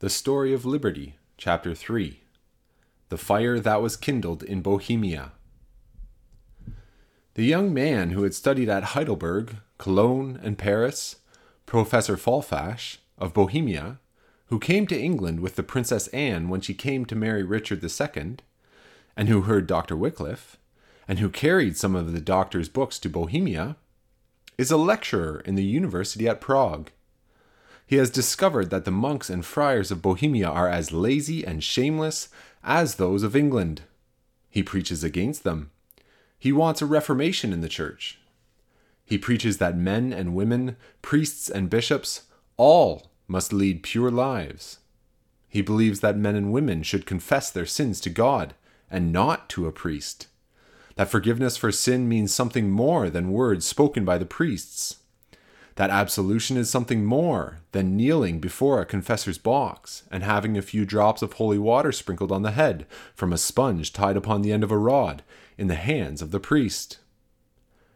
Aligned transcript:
The 0.00 0.10
Story 0.10 0.52
of 0.52 0.66
Liberty, 0.66 1.14
Chapter 1.38 1.72
3 1.72 2.20
The 3.10 3.16
Fire 3.16 3.60
That 3.60 3.80
Was 3.80 3.96
Kindled 3.96 4.42
in 4.42 4.60
Bohemia. 4.60 5.30
The 7.34 7.44
young 7.44 7.72
man 7.72 8.10
who 8.10 8.24
had 8.24 8.34
studied 8.34 8.68
at 8.68 8.94
Heidelberg, 8.96 9.58
Cologne, 9.78 10.40
and 10.42 10.58
Paris, 10.58 11.16
Professor 11.64 12.16
Faulfash, 12.16 12.98
of 13.18 13.32
Bohemia, 13.32 14.00
who 14.46 14.58
came 14.58 14.88
to 14.88 15.00
England 15.00 15.38
with 15.38 15.54
the 15.54 15.62
Princess 15.62 16.08
Anne 16.08 16.48
when 16.48 16.60
she 16.60 16.74
came 16.74 17.04
to 17.06 17.14
marry 17.14 17.44
Richard 17.44 17.82
II, 17.82 18.38
and 19.16 19.28
who 19.28 19.42
heard 19.42 19.68
Dr. 19.68 19.96
Wycliffe, 19.96 20.56
and 21.06 21.20
who 21.20 21.30
carried 21.30 21.76
some 21.76 21.94
of 21.94 22.12
the 22.12 22.20
doctor's 22.20 22.68
books 22.68 22.98
to 22.98 23.08
Bohemia, 23.08 23.76
is 24.58 24.72
a 24.72 24.76
lecturer 24.76 25.40
in 25.46 25.54
the 25.54 25.64
university 25.64 26.26
at 26.26 26.40
Prague. 26.40 26.90
He 27.86 27.96
has 27.96 28.10
discovered 28.10 28.70
that 28.70 28.84
the 28.84 28.90
monks 28.90 29.28
and 29.28 29.44
friars 29.44 29.90
of 29.90 30.02
Bohemia 30.02 30.48
are 30.48 30.68
as 30.68 30.92
lazy 30.92 31.46
and 31.46 31.62
shameless 31.62 32.28
as 32.62 32.94
those 32.94 33.22
of 33.22 33.36
England. 33.36 33.82
He 34.48 34.62
preaches 34.62 35.04
against 35.04 35.44
them. 35.44 35.70
He 36.38 36.52
wants 36.52 36.80
a 36.80 36.86
reformation 36.86 37.52
in 37.52 37.60
the 37.60 37.68
church. 37.68 38.18
He 39.04 39.18
preaches 39.18 39.58
that 39.58 39.76
men 39.76 40.12
and 40.12 40.34
women, 40.34 40.76
priests 41.02 41.50
and 41.50 41.68
bishops, 41.68 42.22
all 42.56 43.10
must 43.28 43.52
lead 43.52 43.82
pure 43.82 44.10
lives. 44.10 44.78
He 45.48 45.60
believes 45.60 46.00
that 46.00 46.16
men 46.16 46.34
and 46.34 46.52
women 46.52 46.82
should 46.82 47.06
confess 47.06 47.50
their 47.50 47.66
sins 47.66 48.00
to 48.00 48.10
God 48.10 48.54
and 48.90 49.12
not 49.12 49.48
to 49.50 49.66
a 49.66 49.72
priest. 49.72 50.28
That 50.96 51.10
forgiveness 51.10 51.56
for 51.56 51.70
sin 51.70 52.08
means 52.08 52.32
something 52.32 52.70
more 52.70 53.10
than 53.10 53.32
words 53.32 53.66
spoken 53.66 54.04
by 54.04 54.18
the 54.18 54.26
priests 54.26 54.96
that 55.76 55.90
absolution 55.90 56.56
is 56.56 56.70
something 56.70 57.04
more 57.04 57.58
than 57.72 57.96
kneeling 57.96 58.38
before 58.38 58.80
a 58.80 58.86
confessor's 58.86 59.38
box 59.38 60.04
and 60.10 60.22
having 60.22 60.56
a 60.56 60.62
few 60.62 60.84
drops 60.84 61.20
of 61.20 61.34
holy 61.34 61.58
water 61.58 61.90
sprinkled 61.90 62.30
on 62.30 62.42
the 62.42 62.52
head 62.52 62.86
from 63.14 63.32
a 63.32 63.38
sponge 63.38 63.92
tied 63.92 64.16
upon 64.16 64.42
the 64.42 64.52
end 64.52 64.62
of 64.62 64.70
a 64.70 64.78
rod 64.78 65.22
in 65.58 65.66
the 65.66 65.74
hands 65.74 66.22
of 66.22 66.30
the 66.30 66.40
priest. 66.40 66.98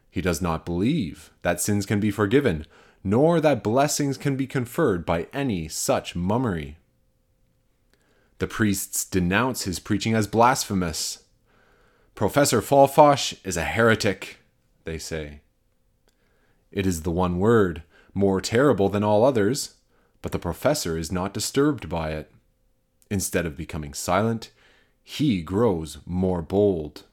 He 0.09 0.21
does 0.21 0.41
not 0.41 0.65
believe 0.65 1.31
that 1.41 1.61
sins 1.61 1.85
can 1.85 1.99
be 1.99 2.11
forgiven, 2.11 2.65
nor 3.03 3.39
that 3.39 3.63
blessings 3.63 4.17
can 4.17 4.35
be 4.35 4.47
conferred 4.47 5.05
by 5.05 5.27
any 5.31 5.67
such 5.67 6.15
mummery. 6.15 6.77
The 8.39 8.47
priests 8.47 9.05
denounce 9.05 9.63
his 9.63 9.79
preaching 9.79 10.15
as 10.15 10.27
blasphemous. 10.27 11.23
Professor 12.15 12.61
Faulfash 12.61 13.35
is 13.45 13.55
a 13.55 13.63
heretic, 13.63 14.39
they 14.83 14.97
say. 14.97 15.41
It 16.71 16.85
is 16.85 17.01
the 17.01 17.11
one 17.11 17.39
word, 17.39 17.83
more 18.13 18.41
terrible 18.41 18.89
than 18.89 19.03
all 19.03 19.23
others, 19.23 19.75
but 20.21 20.31
the 20.31 20.39
professor 20.39 20.97
is 20.97 21.11
not 21.11 21.33
disturbed 21.33 21.89
by 21.89 22.11
it. 22.11 22.31
Instead 23.09 23.45
of 23.45 23.57
becoming 23.57 23.93
silent, 23.93 24.51
he 25.03 25.41
grows 25.41 25.97
more 26.05 26.41
bold. 26.41 27.03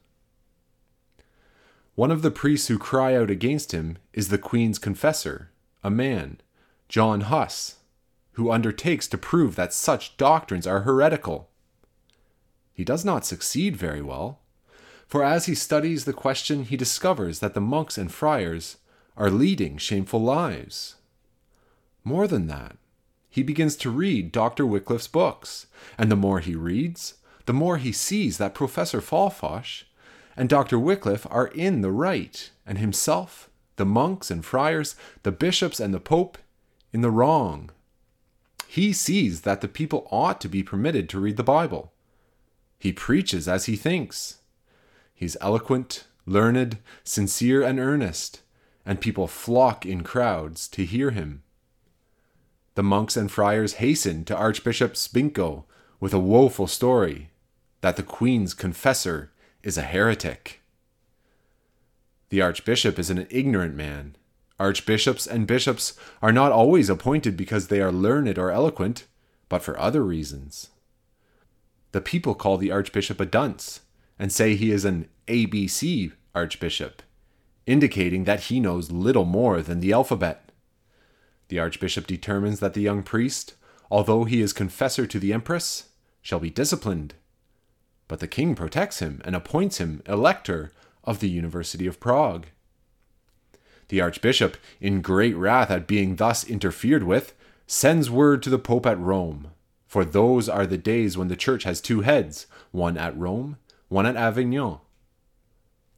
One 1.94 2.10
of 2.10 2.20
the 2.20 2.30
priests 2.30 2.68
who 2.68 2.78
cry 2.78 3.16
out 3.16 3.30
against 3.30 3.72
him 3.72 3.96
is 4.12 4.28
the 4.28 4.36
queen's 4.36 4.78
confessor, 4.78 5.50
a 5.82 5.88
man, 5.88 6.40
John 6.88 7.22
Huss, 7.22 7.76
who 8.32 8.50
undertakes 8.50 9.08
to 9.08 9.16
prove 9.16 9.56
that 9.56 9.72
such 9.72 10.18
doctrines 10.18 10.66
are 10.66 10.82
heretical. 10.82 11.48
He 12.74 12.84
does 12.84 13.02
not 13.02 13.24
succeed 13.24 13.76
very 13.76 14.02
well, 14.02 14.40
for 15.06 15.24
as 15.24 15.46
he 15.46 15.54
studies 15.54 16.04
the 16.04 16.12
question, 16.12 16.64
he 16.64 16.76
discovers 16.76 17.38
that 17.38 17.54
the 17.54 17.60
monks 17.62 17.96
and 17.96 18.12
friars 18.12 18.76
are 19.16 19.30
leading 19.30 19.78
shameful 19.78 20.20
lives. 20.20 20.96
More 22.04 22.26
than 22.28 22.46
that, 22.48 22.76
he 23.28 23.42
begins 23.42 23.76
to 23.76 23.90
read 23.90 24.32
Dr. 24.32 24.64
Wycliffe's 24.66 25.08
books, 25.08 25.66
and 25.98 26.10
the 26.10 26.16
more 26.16 26.40
he 26.40 26.54
reads, 26.54 27.14
the 27.46 27.52
more 27.52 27.78
he 27.78 27.92
sees 27.92 28.38
that 28.38 28.54
Professor 28.54 29.00
Faulfash 29.00 29.84
and 30.36 30.48
Dr. 30.48 30.78
Wycliffe 30.78 31.26
are 31.30 31.48
in 31.48 31.80
the 31.80 31.90
right, 31.90 32.50
and 32.66 32.78
himself, 32.78 33.48
the 33.76 33.86
monks 33.86 34.30
and 34.30 34.44
friars, 34.44 34.96
the 35.22 35.32
bishops 35.32 35.80
and 35.80 35.92
the 35.92 36.00
pope, 36.00 36.38
in 36.92 37.00
the 37.00 37.10
wrong. 37.10 37.70
He 38.68 38.92
sees 38.92 39.42
that 39.42 39.60
the 39.60 39.68
people 39.68 40.08
ought 40.10 40.40
to 40.42 40.48
be 40.48 40.62
permitted 40.62 41.08
to 41.10 41.20
read 41.20 41.36
the 41.36 41.42
Bible. 41.42 41.92
He 42.78 42.92
preaches 42.92 43.48
as 43.48 43.66
he 43.66 43.76
thinks. 43.76 44.38
He's 45.14 45.36
eloquent, 45.40 46.06
learned, 46.26 46.78
sincere, 47.04 47.62
and 47.62 47.78
earnest 47.78 48.40
and 48.86 49.00
people 49.00 49.26
flock 49.26 49.84
in 49.84 50.04
crowds 50.04 50.68
to 50.68 50.84
hear 50.84 51.10
him. 51.10 51.42
The 52.76 52.84
monks 52.84 53.16
and 53.16 53.30
friars 53.30 53.74
hasten 53.74 54.24
to 54.26 54.36
Archbishop 54.36 54.94
Spinko 54.94 55.64
with 55.98 56.14
a 56.14 56.20
woeful 56.20 56.68
story 56.68 57.30
that 57.80 57.96
the 57.96 58.02
queen's 58.02 58.54
confessor 58.54 59.32
is 59.62 59.76
a 59.76 59.82
heretic. 59.82 60.60
The 62.28 62.40
archbishop 62.40 62.98
is 62.98 63.10
an 63.10 63.26
ignorant 63.30 63.74
man. 63.74 64.16
Archbishops 64.58 65.26
and 65.26 65.46
bishops 65.46 65.98
are 66.22 66.32
not 66.32 66.52
always 66.52 66.88
appointed 66.88 67.36
because 67.36 67.68
they 67.68 67.80
are 67.80 67.92
learned 67.92 68.38
or 68.38 68.50
eloquent, 68.50 69.06
but 69.48 69.62
for 69.62 69.78
other 69.78 70.02
reasons. 70.02 70.70
The 71.92 72.00
people 72.00 72.34
call 72.34 72.56
the 72.56 72.70
archbishop 72.70 73.20
a 73.20 73.26
dunce 73.26 73.80
and 74.18 74.32
say 74.32 74.54
he 74.54 74.70
is 74.70 74.84
an 74.84 75.08
ABC 75.28 76.12
archbishop 76.34 77.02
indicating 77.66 78.24
that 78.24 78.44
he 78.44 78.60
knows 78.60 78.92
little 78.92 79.24
more 79.24 79.60
than 79.60 79.80
the 79.80 79.92
alphabet. 79.92 80.50
The 81.48 81.58
archbishop 81.58 82.06
determines 82.06 82.60
that 82.60 82.74
the 82.74 82.80
young 82.80 83.02
priest, 83.02 83.54
although 83.90 84.24
he 84.24 84.40
is 84.40 84.52
confessor 84.52 85.06
to 85.06 85.18
the 85.18 85.32
empress, 85.32 85.88
shall 86.22 86.40
be 86.40 86.50
disciplined. 86.50 87.14
But 88.08 88.20
the 88.20 88.28
king 88.28 88.54
protects 88.54 89.00
him 89.00 89.20
and 89.24 89.34
appoints 89.34 89.78
him 89.78 90.02
elector 90.06 90.72
of 91.04 91.20
the 91.20 91.28
University 91.28 91.86
of 91.86 92.00
Prague. 92.00 92.46
The 93.88 94.00
archbishop, 94.00 94.56
in 94.80 95.00
great 95.00 95.36
wrath 95.36 95.70
at 95.70 95.86
being 95.86 96.16
thus 96.16 96.44
interfered 96.44 97.04
with, 97.04 97.34
sends 97.66 98.10
word 98.10 98.42
to 98.42 98.50
the 98.50 98.58
pope 98.58 98.86
at 98.86 98.98
Rome, 98.98 99.48
for 99.86 100.04
those 100.04 100.48
are 100.48 100.66
the 100.66 100.78
days 100.78 101.16
when 101.16 101.28
the 101.28 101.36
church 101.36 101.64
has 101.64 101.80
two 101.80 102.00
heads, 102.00 102.46
one 102.70 102.96
at 102.96 103.16
Rome, 103.16 103.56
one 103.88 104.06
at 104.06 104.16
Avignon 104.16 104.78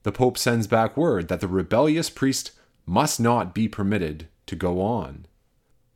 the 0.08 0.12
Pope 0.12 0.38
sends 0.38 0.66
back 0.66 0.96
word 0.96 1.28
that 1.28 1.42
the 1.42 1.46
rebellious 1.46 2.08
priest 2.08 2.52
must 2.86 3.20
not 3.20 3.54
be 3.54 3.68
permitted 3.68 4.26
to 4.46 4.56
go 4.56 4.80
on. 4.80 5.26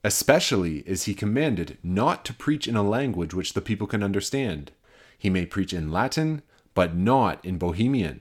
Especially 0.05 0.81
is 0.81 1.05
he 1.05 1.15
commanded 1.15 1.79
not 1.83 2.23
to 2.27 2.35
preach 2.35 2.69
in 2.69 2.77
a 2.77 2.83
language 2.83 3.33
which 3.33 3.55
the 3.55 3.63
people 3.63 3.87
can 3.87 4.03
understand. 4.03 4.71
He 5.19 5.31
may 5.31 5.47
preach 5.47 5.73
in 5.73 5.91
Latin, 5.91 6.43
but 6.75 6.95
not 6.95 7.43
in 7.43 7.57
Bohemian. 7.57 8.21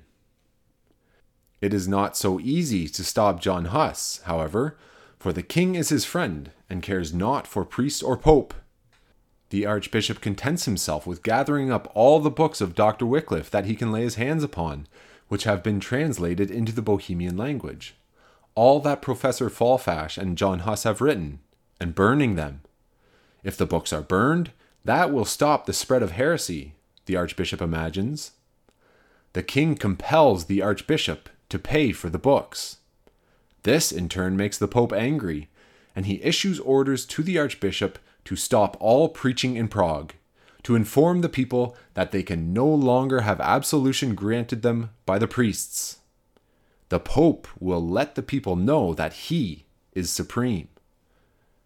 It 1.59 1.73
is 1.73 1.89
not 1.89 2.15
so 2.15 2.39
easy 2.39 2.87
to 2.87 3.03
stop 3.03 3.41
John 3.41 3.65
Huss, 3.65 4.21
however, 4.23 4.77
for 5.19 5.33
the 5.33 5.43
king 5.43 5.75
is 5.75 5.89
his 5.89 6.05
friend 6.05 6.51
and 6.69 6.81
cares 6.81 7.13
not 7.13 7.45
for 7.45 7.65
priest 7.65 8.01
or 8.01 8.15
pope. 8.15 8.53
The 9.49 9.65
archbishop 9.65 10.21
contents 10.21 10.63
himself 10.63 11.05
with 11.05 11.21
gathering 11.21 11.69
up 11.69 11.91
all 11.93 12.21
the 12.21 12.31
books 12.31 12.61
of 12.61 12.75
Dr. 12.75 13.05
Wycliffe 13.05 13.51
that 13.51 13.65
he 13.65 13.75
can 13.75 13.91
lay 13.91 14.03
his 14.03 14.15
hands 14.15 14.45
upon 14.45 14.87
which 15.31 15.45
have 15.45 15.63
been 15.63 15.79
translated 15.79 16.51
into 16.51 16.73
the 16.73 16.81
Bohemian 16.81 17.37
language, 17.37 17.95
all 18.53 18.81
that 18.81 19.01
Professor 19.01 19.49
Faulfash 19.49 20.17
and 20.17 20.37
John 20.37 20.59
Huss 20.59 20.83
have 20.83 20.99
written, 20.99 21.39
and 21.79 21.95
burning 21.95 22.35
them. 22.35 22.59
If 23.41 23.55
the 23.55 23.65
books 23.65 23.93
are 23.93 24.01
burned, 24.01 24.51
that 24.83 25.09
will 25.09 25.23
stop 25.23 25.65
the 25.65 25.71
spread 25.71 26.03
of 26.03 26.11
heresy, 26.11 26.73
the 27.05 27.15
archbishop 27.15 27.61
imagines. 27.61 28.31
The 29.31 29.41
king 29.41 29.75
compels 29.75 30.47
the 30.47 30.61
archbishop 30.61 31.29
to 31.47 31.57
pay 31.57 31.93
for 31.93 32.09
the 32.09 32.19
books. 32.19 32.79
This, 33.63 33.93
in 33.93 34.09
turn, 34.09 34.35
makes 34.35 34.57
the 34.57 34.67
pope 34.67 34.91
angry, 34.91 35.47
and 35.95 36.07
he 36.07 36.21
issues 36.21 36.59
orders 36.59 37.05
to 37.05 37.23
the 37.23 37.39
archbishop 37.39 37.99
to 38.25 38.35
stop 38.35 38.75
all 38.81 39.07
preaching 39.07 39.55
in 39.55 39.69
Prague 39.69 40.11
to 40.63 40.75
inform 40.75 41.21
the 41.21 41.29
people 41.29 41.75
that 41.93 42.11
they 42.11 42.23
can 42.23 42.53
no 42.53 42.67
longer 42.67 43.21
have 43.21 43.39
absolution 43.41 44.15
granted 44.15 44.61
them 44.61 44.91
by 45.05 45.17
the 45.17 45.27
priests. 45.27 45.97
The 46.89 46.99
Pope 46.99 47.47
will 47.59 47.85
let 47.85 48.15
the 48.15 48.21
people 48.21 48.55
know 48.55 48.93
that 48.93 49.13
he 49.13 49.65
is 49.93 50.09
supreme. 50.09 50.67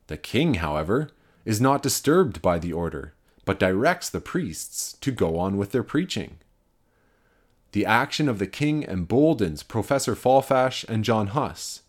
The 0.08 0.18
king, 0.18 0.56
however, 0.56 1.10
is 1.46 1.60
not 1.60 1.82
disturbed 1.82 2.42
by 2.42 2.60
the 2.60 2.74
order, 2.74 3.14
but 3.44 3.60
directs 3.60 4.10
the 4.10 4.22
priests 4.22 4.94
to 5.02 5.12
go 5.12 5.38
on 5.38 5.58
with 5.58 5.72
their 5.72 5.84
preaching. 5.84 6.38
The 7.72 7.86
action 7.86 8.30
of 8.30 8.40
the 8.40 8.48
king 8.48 8.84
emboldens 8.84 9.64
Professor 9.64 10.16
Faulfash 10.16 10.88
and 10.88 11.04
John 11.04 11.28
Huss, 11.28 11.82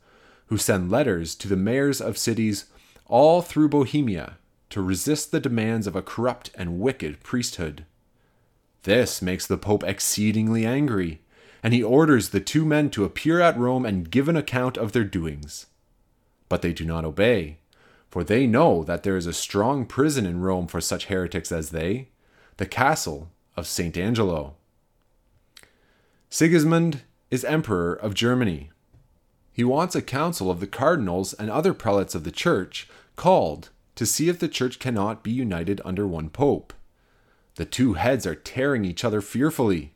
who 0.46 0.58
send 0.58 0.90
letters 0.90 1.34
to 1.36 1.48
the 1.48 1.56
mayors 1.56 2.00
of 2.00 2.18
cities 2.18 2.66
all 3.06 3.42
through 3.42 3.68
Bohemia 3.68 4.36
to 4.70 4.82
resist 4.82 5.30
the 5.30 5.40
demands 5.40 5.86
of 5.86 5.96
a 5.96 6.02
corrupt 6.02 6.50
and 6.54 6.80
wicked 6.80 7.22
priesthood. 7.22 7.84
This 8.82 9.20
makes 9.20 9.46
the 9.46 9.58
Pope 9.58 9.84
exceedingly 9.84 10.64
angry, 10.64 11.20
and 11.62 11.74
he 11.74 11.82
orders 11.82 12.28
the 12.28 12.40
two 12.40 12.64
men 12.64 12.90
to 12.90 13.04
appear 13.04 13.40
at 13.40 13.58
Rome 13.58 13.84
and 13.84 14.10
give 14.10 14.28
an 14.28 14.36
account 14.36 14.76
of 14.76 14.92
their 14.92 15.04
doings. 15.04 15.66
But 16.48 16.62
they 16.62 16.72
do 16.72 16.84
not 16.84 17.04
obey, 17.04 17.58
for 18.10 18.22
they 18.22 18.46
know 18.46 18.84
that 18.84 19.02
there 19.02 19.16
is 19.16 19.26
a 19.26 19.32
strong 19.32 19.86
prison 19.86 20.24
in 20.24 20.40
Rome 20.40 20.66
for 20.66 20.80
such 20.80 21.06
heretics 21.06 21.50
as 21.50 21.70
they, 21.70 22.08
the 22.56 22.66
castle 22.66 23.30
of 23.56 23.66
St. 23.66 23.96
Angelo. 23.96 24.54
Sigismund 26.30 27.02
is 27.30 27.44
Emperor 27.44 27.94
of 27.94 28.14
Germany. 28.14 28.70
He 29.52 29.64
wants 29.64 29.94
a 29.94 30.02
council 30.02 30.50
of 30.50 30.60
the 30.60 30.66
cardinals 30.66 31.32
and 31.32 31.50
other 31.50 31.72
prelates 31.72 32.14
of 32.14 32.24
the 32.24 32.30
church 32.30 32.88
called 33.16 33.70
to 33.96 34.06
see 34.06 34.28
if 34.28 34.38
the 34.38 34.48
church 34.48 34.78
cannot 34.78 35.24
be 35.24 35.30
united 35.30 35.80
under 35.84 36.06
one 36.06 36.30
pope. 36.30 36.72
The 37.56 37.64
two 37.64 37.94
heads 37.94 38.26
are 38.26 38.34
tearing 38.34 38.84
each 38.84 39.04
other 39.04 39.20
fearfully. 39.20 39.94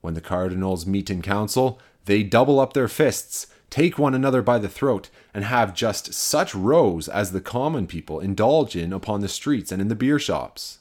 When 0.00 0.14
the 0.14 0.20
cardinals 0.20 0.86
meet 0.86 1.10
in 1.10 1.22
council, 1.22 1.80
they 2.04 2.22
double 2.22 2.60
up 2.60 2.72
their 2.72 2.88
fists, 2.88 3.48
take 3.68 3.98
one 3.98 4.14
another 4.14 4.40
by 4.40 4.58
the 4.58 4.68
throat, 4.68 5.10
and 5.34 5.44
have 5.44 5.74
just 5.74 6.14
such 6.14 6.54
rows 6.54 7.08
as 7.08 7.32
the 7.32 7.40
common 7.40 7.86
people 7.86 8.20
indulge 8.20 8.76
in 8.76 8.92
upon 8.92 9.20
the 9.20 9.28
streets 9.28 9.72
and 9.72 9.82
in 9.82 9.88
the 9.88 9.96
beer 9.96 10.18
shops. 10.18 10.78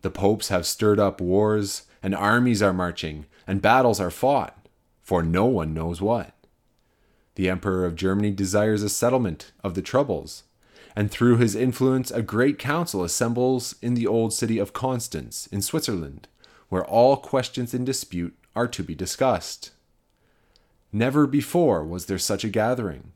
The 0.00 0.10
popes 0.10 0.48
have 0.48 0.66
stirred 0.66 0.98
up 0.98 1.20
wars, 1.20 1.82
and 2.02 2.14
armies 2.14 2.62
are 2.62 2.72
marching, 2.72 3.26
and 3.46 3.62
battles 3.62 4.00
are 4.00 4.10
fought, 4.10 4.68
for 5.02 5.22
no 5.22 5.44
one 5.44 5.74
knows 5.74 6.00
what. 6.00 6.34
The 7.36 7.48
Emperor 7.48 7.84
of 7.84 7.96
Germany 7.96 8.30
desires 8.30 8.82
a 8.82 8.88
settlement 8.88 9.52
of 9.62 9.74
the 9.74 9.82
troubles, 9.82 10.44
and 10.96 11.10
through 11.10 11.38
his 11.38 11.54
influence, 11.54 12.10
a 12.10 12.22
great 12.22 12.58
council 12.58 13.02
assembles 13.02 13.74
in 13.82 13.94
the 13.94 14.06
old 14.06 14.32
city 14.32 14.58
of 14.58 14.72
Constance 14.72 15.48
in 15.48 15.60
Switzerland, 15.60 16.28
where 16.68 16.84
all 16.84 17.16
questions 17.16 17.74
in 17.74 17.84
dispute 17.84 18.36
are 18.54 18.68
to 18.68 18.82
be 18.82 18.94
discussed. 18.94 19.72
Never 20.92 21.26
before 21.26 21.84
was 21.84 22.06
there 22.06 22.18
such 22.18 22.44
a 22.44 22.48
gathering. 22.48 23.12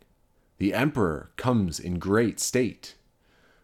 The 0.58 0.74
emperor 0.74 1.30
comes 1.36 1.78
in 1.78 2.00
great 2.00 2.40
state. 2.40 2.96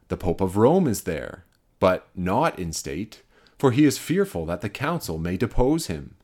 The 0.08 0.16
Pope 0.16 0.40
of 0.40 0.56
Rome 0.56 0.86
is 0.86 1.02
there, 1.02 1.44
but 1.80 2.06
not 2.14 2.56
in 2.58 2.72
state, 2.72 3.22
for 3.58 3.72
he 3.72 3.84
is 3.84 3.98
fearful 3.98 4.46
that 4.46 4.60
the 4.60 4.68
council 4.68 5.18
may 5.18 5.36
depose 5.36 5.88
him. 5.88 6.14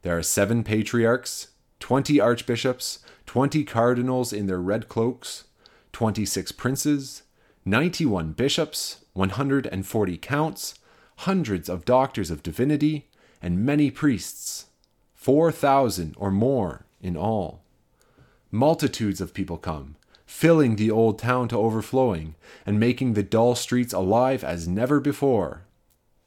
There 0.00 0.16
are 0.16 0.22
seven 0.22 0.64
patriarchs, 0.64 1.48
twenty 1.78 2.18
archbishops, 2.18 3.00
twenty 3.26 3.64
cardinals 3.64 4.32
in 4.32 4.46
their 4.46 4.60
red 4.60 4.88
cloaks, 4.88 5.44
26 5.92 6.52
princes, 6.52 7.22
91 7.64 8.32
bishops, 8.32 9.04
140 9.12 10.16
counts, 10.18 10.74
hundreds 11.18 11.68
of 11.68 11.84
doctors 11.84 12.30
of 12.30 12.42
divinity, 12.42 13.08
and 13.40 13.64
many 13.64 13.90
priests, 13.90 14.66
4,000 15.14 16.14
or 16.18 16.30
more 16.30 16.86
in 17.00 17.16
all. 17.16 17.62
Multitudes 18.50 19.20
of 19.20 19.34
people 19.34 19.58
come, 19.58 19.96
filling 20.26 20.76
the 20.76 20.90
old 20.90 21.18
town 21.18 21.48
to 21.48 21.56
overflowing, 21.56 22.34
and 22.66 22.80
making 22.80 23.12
the 23.12 23.22
dull 23.22 23.54
streets 23.54 23.92
alive 23.92 24.42
as 24.42 24.66
never 24.66 24.98
before. 24.98 25.62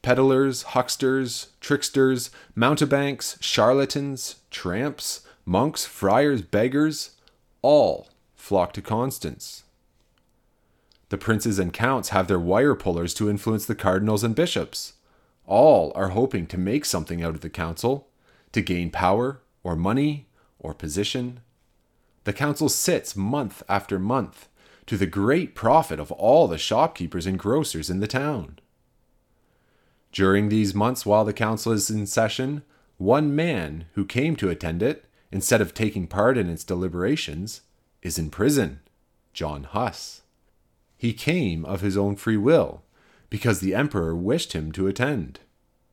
Peddlers, 0.02 0.62
hucksters, 0.68 1.48
tricksters, 1.60 2.30
mountebanks, 2.54 3.36
charlatans, 3.40 4.36
tramps, 4.50 5.22
monks, 5.44 5.84
friars, 5.84 6.42
beggars, 6.42 7.16
all 7.62 8.08
flock 8.46 8.72
to 8.72 8.80
Constance. 8.80 9.64
The 11.08 11.18
princes 11.18 11.58
and 11.58 11.72
counts 11.72 12.10
have 12.10 12.28
their 12.28 12.38
wire 12.38 12.76
pullers 12.76 13.12
to 13.14 13.28
influence 13.28 13.66
the 13.66 13.74
cardinals 13.74 14.22
and 14.22 14.36
bishops. 14.36 14.92
All 15.46 15.90
are 15.96 16.10
hoping 16.10 16.46
to 16.46 16.56
make 16.56 16.84
something 16.84 17.24
out 17.24 17.34
of 17.34 17.40
the 17.40 17.50
council, 17.50 18.06
to 18.52 18.62
gain 18.62 18.90
power, 18.90 19.40
or 19.64 19.74
money, 19.74 20.28
or 20.60 20.74
position. 20.74 21.40
The 22.22 22.32
council 22.32 22.68
sits 22.68 23.16
month 23.16 23.64
after 23.68 23.98
month, 23.98 24.48
to 24.86 24.96
the 24.96 25.06
great 25.06 25.56
profit 25.56 25.98
of 25.98 26.12
all 26.12 26.46
the 26.46 26.56
shopkeepers 26.56 27.26
and 27.26 27.40
grocers 27.40 27.90
in 27.90 27.98
the 27.98 28.06
town. 28.06 28.60
During 30.12 30.50
these 30.50 30.72
months 30.72 31.04
while 31.04 31.24
the 31.24 31.32
council 31.32 31.72
is 31.72 31.90
in 31.90 32.06
session, 32.06 32.62
one 32.96 33.34
man 33.34 33.86
who 33.94 34.04
came 34.04 34.36
to 34.36 34.50
attend 34.50 34.84
it, 34.84 35.06
instead 35.32 35.60
of 35.60 35.74
taking 35.74 36.06
part 36.06 36.38
in 36.38 36.48
its 36.48 36.62
deliberations, 36.62 37.62
is 38.06 38.18
in 38.18 38.30
prison, 38.30 38.78
John 39.32 39.64
Huss. 39.64 40.22
He 40.96 41.12
came 41.12 41.64
of 41.64 41.80
his 41.80 41.96
own 41.96 42.14
free 42.14 42.36
will, 42.36 42.84
because 43.28 43.58
the 43.58 43.74
emperor 43.74 44.14
wished 44.14 44.52
him 44.52 44.70
to 44.72 44.86
attend. 44.86 45.40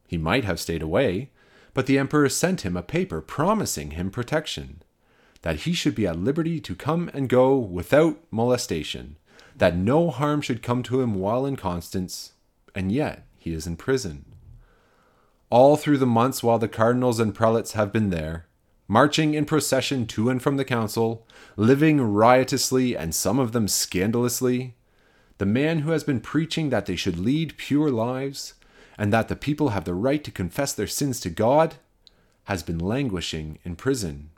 He 0.07 0.17
might 0.19 0.45
have 0.45 0.59
stayed 0.59 0.83
away, 0.83 1.31
but 1.73 1.87
the 1.87 1.97
emperor 1.97 2.29
sent 2.29 2.61
him 2.61 2.77
a 2.77 2.83
paper 2.83 3.19
promising 3.19 3.91
him 3.91 4.11
protection, 4.11 4.83
that 5.41 5.61
he 5.61 5.73
should 5.73 5.95
be 5.95 6.05
at 6.05 6.19
liberty 6.19 6.61
to 6.61 6.75
come 6.75 7.09
and 7.15 7.27
go 7.27 7.57
without 7.57 8.19
molestation, 8.29 9.17
that 9.55 9.75
no 9.75 10.11
harm 10.11 10.39
should 10.39 10.61
come 10.61 10.83
to 10.83 11.01
him 11.01 11.15
while 11.15 11.47
in 11.47 11.55
Constance, 11.55 12.33
and 12.75 12.91
yet 12.91 13.25
he 13.39 13.53
is 13.53 13.65
in 13.65 13.75
prison. 13.75 14.25
All 15.49 15.75
through 15.77 15.97
the 15.97 16.05
months 16.05 16.43
while 16.43 16.59
the 16.59 16.67
cardinals 16.67 17.19
and 17.19 17.33
prelates 17.33 17.71
have 17.71 17.91
been 17.91 18.11
there, 18.11 18.45
marching 18.93 19.33
in 19.33 19.43
procession 19.43 20.05
to 20.05 20.29
and 20.29 20.39
from 20.39 20.55
the 20.55 20.63
council, 20.63 21.25
living 21.57 21.99
riotously 21.99 22.95
and 22.95 23.15
some 23.15 23.39
of 23.39 23.51
them 23.51 23.67
scandalously, 23.67 24.75
the 25.39 25.47
man 25.47 25.79
who 25.79 25.89
has 25.89 26.03
been 26.03 26.19
preaching 26.19 26.69
that 26.69 26.85
they 26.85 26.95
should 26.95 27.17
lead 27.17 27.57
pure 27.57 27.89
lives, 27.89 28.53
and 28.95 29.11
that 29.11 29.29
the 29.29 29.35
people 29.35 29.69
have 29.69 29.85
the 29.85 29.95
right 29.95 30.23
to 30.23 30.29
confess 30.29 30.73
their 30.73 30.85
sins 30.85 31.19
to 31.19 31.31
God, 31.31 31.73
has 32.43 32.61
been 32.61 32.77
languishing 32.77 33.57
in 33.63 33.75
prison. 33.75 34.29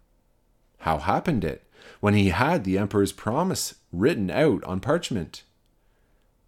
How 0.78 1.00
happened 1.00 1.44
it 1.44 1.70
when 2.00 2.14
he 2.14 2.30
had 2.30 2.64
the 2.64 2.78
emperor's 2.78 3.12
promise 3.12 3.76
written 3.92 4.32
out 4.32 4.64
on 4.64 4.80
parchment? 4.80 5.44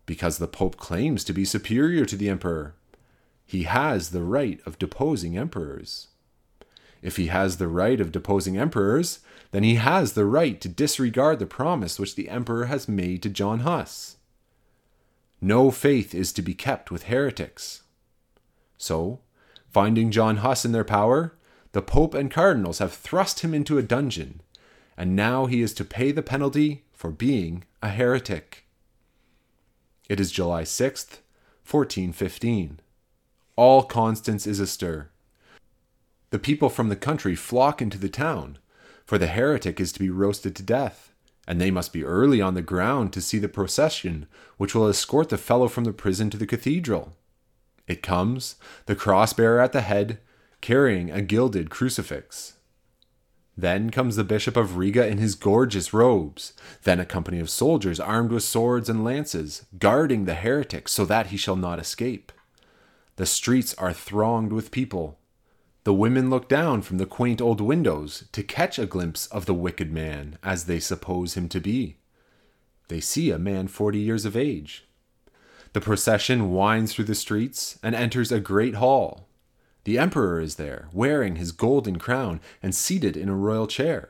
Because 0.06 0.38
the 0.38 0.48
pope 0.48 0.78
claims 0.78 1.26
to 1.26 1.34
be 1.34 1.44
superior 1.44 2.06
to 2.06 2.16
the 2.16 2.30
emperor. 2.30 2.74
He 3.46 3.64
has 3.64 4.12
the 4.12 4.24
right 4.24 4.62
of 4.66 4.80
deposing 4.80 5.38
emperors. 5.38 6.08
If 7.02 7.18
he 7.18 7.28
has 7.28 7.58
the 7.58 7.68
right 7.68 8.00
of 8.02 8.12
deposing 8.12 8.58
emperors, 8.58 9.20
then 9.52 9.64
he 9.64 9.76
has 9.76 10.14
the 10.14 10.26
right 10.26 10.60
to 10.62 10.70
disregard 10.70 11.40
the 11.40 11.46
promise 11.46 12.00
which 12.00 12.16
the 12.16 12.30
emperor 12.30 12.66
has 12.66 12.88
made 12.88 13.24
to 13.24 13.30
John 13.30 13.60
Huss. 13.60 14.18
No 15.40 15.70
faith 15.72 16.16
is 16.16 16.34
to 16.34 16.42
be 16.42 16.54
kept 16.54 16.90
with 16.90 17.04
heretics. 17.04 17.84
So, 18.78 19.20
finding 19.70 20.12
John 20.12 20.38
Huss 20.38 20.66
in 20.66 20.72
their 20.72 20.84
power, 20.84 21.36
the 21.72 21.82
Pope 21.82 22.14
and 22.14 22.32
cardinals 22.32 22.80
have 22.80 22.94
thrust 22.94 23.42
him 23.42 23.54
into 23.54 23.78
a 23.78 23.84
dungeon, 23.84 24.42
and 24.96 25.16
now 25.16 25.46
he 25.46 25.62
is 25.62 25.74
to 25.76 25.86
pay 25.86 26.12
the 26.12 26.24
penalty 26.24 26.84
for 26.92 27.12
being 27.12 27.66
a 27.84 27.90
heretic. 27.90 28.66
It 30.10 30.20
is 30.20 30.32
July 30.32 30.64
6th, 30.64 31.20
1415. 31.70 32.80
All 33.56 33.84
Constance 33.84 34.48
is 34.48 34.60
astir. 34.60 35.10
The 36.30 36.40
people 36.40 36.70
from 36.70 36.90
the 36.90 36.96
country 36.96 37.36
flock 37.36 37.82
into 37.82 37.98
the 37.98 38.10
town, 38.10 38.58
for 39.06 39.18
the 39.18 39.28
heretic 39.28 39.80
is 39.80 39.94
to 39.94 40.00
be 40.00 40.10
roasted 40.10 40.56
to 40.58 40.64
death, 40.64 41.14
and 41.48 41.62
they 41.62 41.72
must 41.72 41.94
be 41.94 42.04
early 42.04 42.42
on 42.42 42.54
the 42.54 42.62
ground 42.62 43.14
to 43.14 43.22
see 43.22 43.40
the 43.40 43.48
procession 43.48 44.28
which 44.58 44.76
will 44.76 44.88
escort 44.88 45.30
the 45.30 45.38
fellow 45.38 45.70
from 45.70 45.86
the 45.86 45.94
prison 45.94 46.30
to 46.30 46.38
the 46.38 46.46
cathedral. 46.46 47.14
It 47.88 48.04
comes, 48.04 48.56
the 48.86 48.96
cross 48.96 49.32
bearer 49.32 49.62
at 49.62 49.72
the 49.72 49.82
head, 49.82 50.20
carrying 50.60 51.10
a 51.10 51.22
gilded 51.22 51.70
crucifix. 51.70 52.54
Then 53.56 53.90
comes 53.90 54.18
the 54.18 54.26
Bishop 54.26 54.58
of 54.58 54.76
Riga 54.78 55.08
in 55.08 55.18
his 55.18 55.34
gorgeous 55.34 55.94
robes, 55.94 56.54
then 56.84 57.00
a 57.00 57.06
company 57.06 57.40
of 57.40 57.50
soldiers 57.50 58.00
armed 58.00 58.32
with 58.32 58.44
swords 58.44 58.90
and 58.90 59.04
lances, 59.04 59.66
guarding 59.80 60.26
the 60.26 60.36
heretic 60.36 60.90
so 60.90 61.06
that 61.06 61.28
he 61.28 61.38
shall 61.38 61.56
not 61.56 61.80
escape. 61.80 62.32
The 63.16 63.26
streets 63.26 63.74
are 63.76 63.94
thronged 63.94 64.52
with 64.52 64.70
people, 64.70 65.18
the 65.88 65.94
women 65.94 66.30
look 66.30 66.50
down 66.50 66.82
from 66.82 66.98
the 66.98 67.06
quaint 67.06 67.40
old 67.40 67.62
windows 67.62 68.26
to 68.34 68.44
catch 68.44 68.78
a 68.78 68.86
glimpse 68.86 69.26
of 69.28 69.46
the 69.46 69.54
wicked 69.54 69.90
man 69.90 70.38
as 70.44 70.66
they 70.66 70.82
suppose 70.82 71.36
him 71.36 71.48
to 71.48 71.62
be. 71.62 71.96
They 72.90 73.00
see 73.00 73.32
a 73.32 73.40
man 73.40 73.70
forty 73.70 74.00
years 74.00 74.26
of 74.26 74.36
age. 74.36 74.86
The 75.72 75.80
procession 75.80 76.52
winds 76.52 76.92
through 76.92 77.06
the 77.06 77.16
streets 77.16 77.80
and 77.82 77.96
enters 77.96 78.34
a 78.34 78.42
great 78.42 78.76
hall. 78.76 79.30
The 79.86 79.98
emperor 79.98 80.42
is 80.42 80.56
there, 80.56 80.90
wearing 80.92 81.38
his 81.38 81.54
golden 81.54 82.00
crown 82.00 82.42
and 82.62 82.76
seated 82.76 83.16
in 83.16 83.30
a 83.30 83.34
royal 83.34 83.66
chair. 83.66 84.10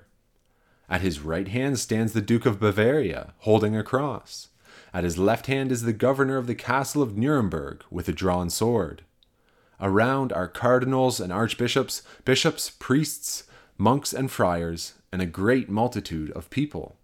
At 0.89 1.01
his 1.01 1.19
right 1.19 1.47
hand 1.47 1.77
stands 1.77 2.13
the 2.13 2.21
Duke 2.21 2.47
of 2.47 2.59
Bavaria, 2.59 3.35
holding 3.41 3.77
a 3.77 3.83
cross. 3.83 4.47
At 4.95 5.03
his 5.03 5.19
left 5.19 5.45
hand 5.45 5.71
is 5.71 5.83
the 5.83 5.93
governor 5.93 6.37
of 6.37 6.47
the 6.47 6.55
castle 6.55 7.03
of 7.03 7.15
Nuremberg 7.15 7.83
with 7.91 8.09
a 8.09 8.13
drawn 8.13 8.49
sword. 8.49 9.03
Around 9.79 10.33
are 10.33 10.47
cardinals 10.47 11.19
and 11.19 11.31
archbishops, 11.31 12.01
bishops, 12.25 12.69
priests, 12.69 13.43
monks, 13.77 14.11
and 14.11 14.31
friars, 14.31 14.93
and 15.11 15.21
a 15.21 15.27
great 15.27 15.69
multitude 15.69 16.31
of 16.31 16.49
people. 16.49 16.95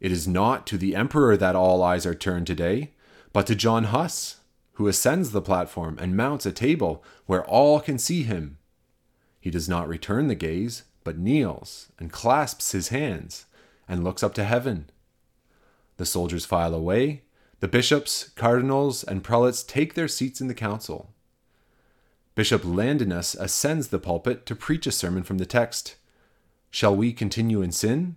It 0.00 0.12
is 0.12 0.28
not 0.28 0.66
to 0.66 0.76
the 0.76 0.94
emperor 0.94 1.36
that 1.36 1.56
all 1.56 1.82
eyes 1.82 2.04
are 2.04 2.14
turned 2.14 2.46
today, 2.46 2.90
but 3.32 3.46
to 3.46 3.54
John 3.54 3.84
Huss, 3.84 4.40
who 4.74 4.86
ascends 4.86 5.30
the 5.30 5.40
platform 5.40 5.98
and 5.98 6.16
mounts 6.16 6.44
a 6.44 6.52
table 6.52 7.02
where 7.26 7.44
all 7.44 7.80
can 7.80 7.98
see 7.98 8.22
him. 8.22 8.58
He 9.40 9.50
does 9.50 9.68
not 9.68 9.88
return 9.88 10.28
the 10.28 10.34
gaze, 10.34 10.82
but 11.04 11.18
kneels 11.18 11.90
and 11.98 12.12
clasps 12.12 12.72
his 12.72 12.88
hands 12.88 13.46
and 13.88 14.04
looks 14.04 14.22
up 14.22 14.34
to 14.34 14.44
heaven. 14.44 14.90
The 15.96 16.06
soldiers 16.06 16.44
file 16.44 16.74
away. 16.74 17.22
The 17.60 17.68
bishops, 17.68 18.28
cardinals, 18.30 19.04
and 19.04 19.24
prelates 19.24 19.62
take 19.62 19.94
their 19.94 20.08
seats 20.08 20.40
in 20.40 20.48
the 20.48 20.54
council. 20.54 21.13
Bishop 22.34 22.62
Landinus 22.62 23.36
ascends 23.38 23.88
the 23.88 24.00
pulpit 24.00 24.44
to 24.46 24.56
preach 24.56 24.88
a 24.88 24.92
sermon 24.92 25.22
from 25.22 25.38
the 25.38 25.46
text 25.46 25.96
Shall 26.68 26.96
we 26.96 27.12
continue 27.12 27.62
in 27.62 27.70
sin? 27.70 28.16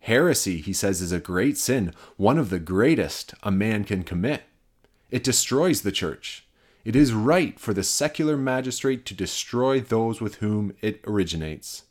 Heresy, 0.00 0.58
he 0.58 0.74
says, 0.74 1.00
is 1.00 1.12
a 1.12 1.20
great 1.20 1.56
sin, 1.56 1.94
one 2.18 2.36
of 2.36 2.50
the 2.50 2.58
greatest 2.58 3.32
a 3.42 3.50
man 3.50 3.84
can 3.84 4.02
commit. 4.02 4.42
It 5.10 5.24
destroys 5.24 5.80
the 5.80 5.92
church. 5.92 6.46
It 6.84 6.94
is 6.94 7.14
right 7.14 7.58
for 7.58 7.72
the 7.72 7.82
secular 7.84 8.36
magistrate 8.36 9.06
to 9.06 9.14
destroy 9.14 9.80
those 9.80 10.20
with 10.20 10.36
whom 10.36 10.74
it 10.82 11.00
originates. 11.06 11.84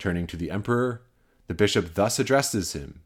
Turning 0.00 0.26
to 0.26 0.36
the 0.36 0.50
emperor, 0.50 1.02
the 1.46 1.54
bishop 1.54 1.94
thus 1.94 2.18
addresses 2.18 2.72
him 2.72 3.02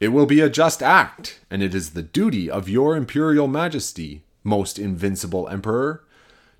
It 0.00 0.08
will 0.08 0.26
be 0.26 0.40
a 0.40 0.48
just 0.48 0.82
act, 0.82 1.40
and 1.50 1.62
it 1.62 1.74
is 1.74 1.90
the 1.90 2.02
duty 2.02 2.48
of 2.48 2.68
your 2.68 2.96
imperial 2.96 3.48
majesty, 3.48 4.22
most 4.42 4.78
invincible 4.78 5.48
emperor, 5.48 6.04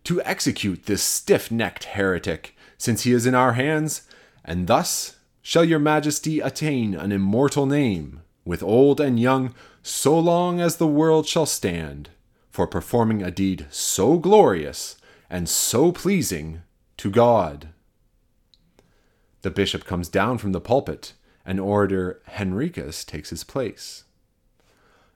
to 0.05 0.23
execute 0.23 0.85
this 0.85 1.03
stiff 1.03 1.51
necked 1.51 1.85
heretic, 1.85 2.57
since 2.79 3.03
he 3.03 3.13
is 3.13 3.27
in 3.27 3.35
our 3.35 3.55
hands, 3.55 4.03
and 4.45 4.67
thus 4.67 5.17
shall 5.43 5.65
your 5.65 5.79
majesty 5.79 6.41
attain 6.41 6.95
an 6.95 7.13
immortal 7.13 7.67
name, 7.67 8.23
with 8.45 8.63
old 8.63 9.01
and 9.01 9.19
young, 9.19 9.55
so 9.83 10.19
long 10.19 10.61
as 10.61 10.77
the 10.77 10.87
world 10.87 11.27
shall 11.27 11.47
stand, 11.47 12.11
for 12.51 12.67
performing 12.67 13.23
a 13.23 13.31
deed 13.31 13.67
so 13.71 14.19
glorious 14.19 14.97
and 15.29 15.49
so 15.49 15.93
pleasing 15.93 16.63
to 16.97 17.11
God. 17.11 17.69
The 19.43 19.51
bishop 19.51 19.85
comes 19.85 20.09
down 20.09 20.39
from 20.39 20.53
the 20.53 20.61
pulpit, 20.61 21.13
and 21.45 21.61
Orator 21.61 22.23
Henricus 22.31 23.05
takes 23.05 23.31
his 23.31 23.45
place. 23.45 24.05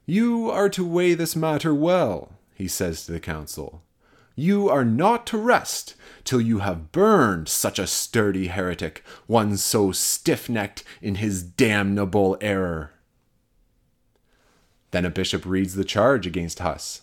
You 0.04 0.50
are 0.50 0.68
to 0.70 0.86
weigh 0.86 1.14
this 1.14 1.36
matter 1.36 1.74
well, 1.74 2.32
he 2.54 2.68
says 2.68 3.06
to 3.06 3.12
the 3.12 3.20
council. 3.20 3.82
You 4.38 4.68
are 4.68 4.84
not 4.84 5.26
to 5.26 5.36
rest 5.36 5.96
till 6.22 6.40
you 6.40 6.60
have 6.60 6.92
burned 6.92 7.48
such 7.48 7.76
a 7.76 7.88
sturdy 7.88 8.46
heretic, 8.46 9.02
one 9.26 9.56
so 9.56 9.90
stiff 9.90 10.48
necked 10.48 10.84
in 11.02 11.16
his 11.16 11.42
damnable 11.42 12.38
error. 12.40 12.92
Then 14.92 15.04
a 15.04 15.10
bishop 15.10 15.44
reads 15.44 15.74
the 15.74 15.82
charge 15.82 16.24
against 16.24 16.60
Huss. 16.60 17.02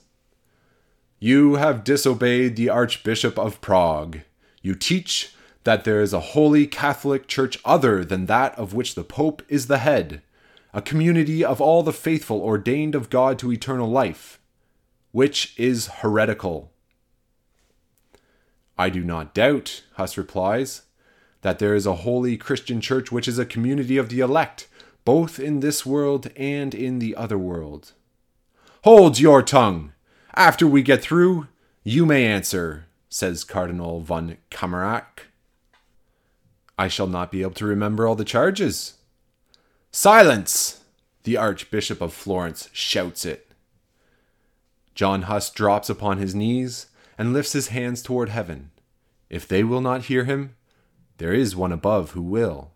You 1.20 1.56
have 1.56 1.84
disobeyed 1.84 2.56
the 2.56 2.70
Archbishop 2.70 3.38
of 3.38 3.60
Prague. 3.60 4.20
You 4.62 4.74
teach 4.74 5.36
that 5.66 5.84
there 5.84 6.00
is 6.00 6.14
a 6.14 6.32
holy 6.32 6.66
Catholic 6.66 7.28
Church 7.28 7.60
other 7.66 8.06
than 8.06 8.28
that 8.28 8.58
of 8.58 8.74
which 8.74 8.96
the 8.96 9.04
Pope 9.04 9.42
is 9.50 9.68
the 9.68 9.80
head, 9.80 10.22
a 10.74 10.82
community 10.82 11.44
of 11.44 11.60
all 11.60 11.84
the 11.84 11.92
faithful 11.92 12.40
ordained 12.40 12.96
of 12.96 13.10
God 13.10 13.38
to 13.40 13.52
eternal 13.52 13.90
life, 13.90 14.40
which 15.12 15.54
is 15.60 15.88
heretical 16.00 16.72
I 18.78 18.90
do 18.90 19.04
not 19.04 19.34
doubt, 19.34 19.84
Huss 19.94 20.18
replies, 20.18 20.84
that 21.42 21.60
there 21.60 21.76
is 21.76 21.86
a 21.86 21.96
holy 21.96 22.38
Christian 22.38 22.82
church 22.82 23.12
which 23.12 23.28
is 23.28 23.40
a 23.40 23.46
community 23.46 23.98
of 23.98 24.10
the 24.10 24.20
elect, 24.20 24.68
both 25.06 25.40
in 25.40 25.60
this 25.60 25.86
world 25.86 26.30
and 26.36 26.74
in 26.74 27.00
the 27.00 27.16
other 27.16 27.38
world. 27.38 27.94
Hold 28.84 29.20
your 29.20 29.42
tongue! 29.42 29.94
After 30.34 30.68
we 30.68 30.82
get 30.82 31.02
through, 31.02 31.48
you 31.84 32.06
may 32.06 32.26
answer, 32.26 32.88
says 33.08 33.44
Cardinal 33.44 34.02
von 34.02 34.38
Kamerack. 34.52 35.28
I 36.78 36.90
shall 36.90 37.08
not 37.08 37.32
be 37.32 37.42
able 37.42 37.54
to 37.54 37.66
remember 37.66 38.06
all 38.06 38.16
the 38.16 38.26
charges. 38.26 38.96
Silence! 39.92 40.82
The 41.24 41.38
Archbishop 41.38 42.02
of 42.02 42.14
Florence 42.14 42.70
shouts 42.74 43.24
it. 43.26 43.52
John 44.94 45.24
Huss 45.24 45.50
drops 45.50 45.90
upon 45.90 46.18
his 46.18 46.36
knees 46.36 46.88
and 47.18 47.34
lifts 47.34 47.54
his 47.54 47.70
hands 47.70 48.02
toward 48.02 48.30
heaven. 48.30 48.72
If 49.30 49.48
they 49.48 49.64
will 49.64 49.82
not 49.82 50.06
hear 50.06 50.26
him, 50.26 50.56
there 51.18 51.34
is 51.34 51.56
one 51.56 51.72
above 51.72 52.12
who 52.12 52.22
will. 52.22 52.72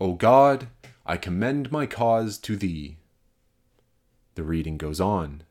O 0.00 0.14
God, 0.14 0.68
I 1.04 1.16
commend 1.16 1.72
my 1.72 1.86
cause 1.86 2.38
to 2.38 2.56
thee. 2.56 2.96
The 4.34 4.42
reading 4.42 4.78
goes 4.78 5.00
on. 5.00 5.42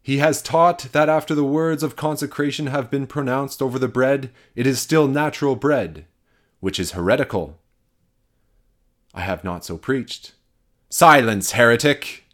He 0.00 0.18
has 0.18 0.40
taught 0.40 0.90
that 0.92 1.08
after 1.08 1.34
the 1.34 1.44
words 1.44 1.82
of 1.82 1.96
consecration 1.96 2.68
have 2.68 2.90
been 2.90 3.08
pronounced 3.08 3.60
over 3.60 3.78
the 3.78 3.88
bread, 3.88 4.30
it 4.54 4.64
is 4.64 4.80
still 4.80 5.08
natural 5.08 5.56
bread, 5.56 6.06
which 6.60 6.78
is 6.78 6.92
heretical. 6.92 7.58
I 9.12 9.22
have 9.22 9.42
not 9.42 9.64
so 9.64 9.76
preached. 9.76 10.34
Silence, 10.88 11.52
heretic! 11.52 12.25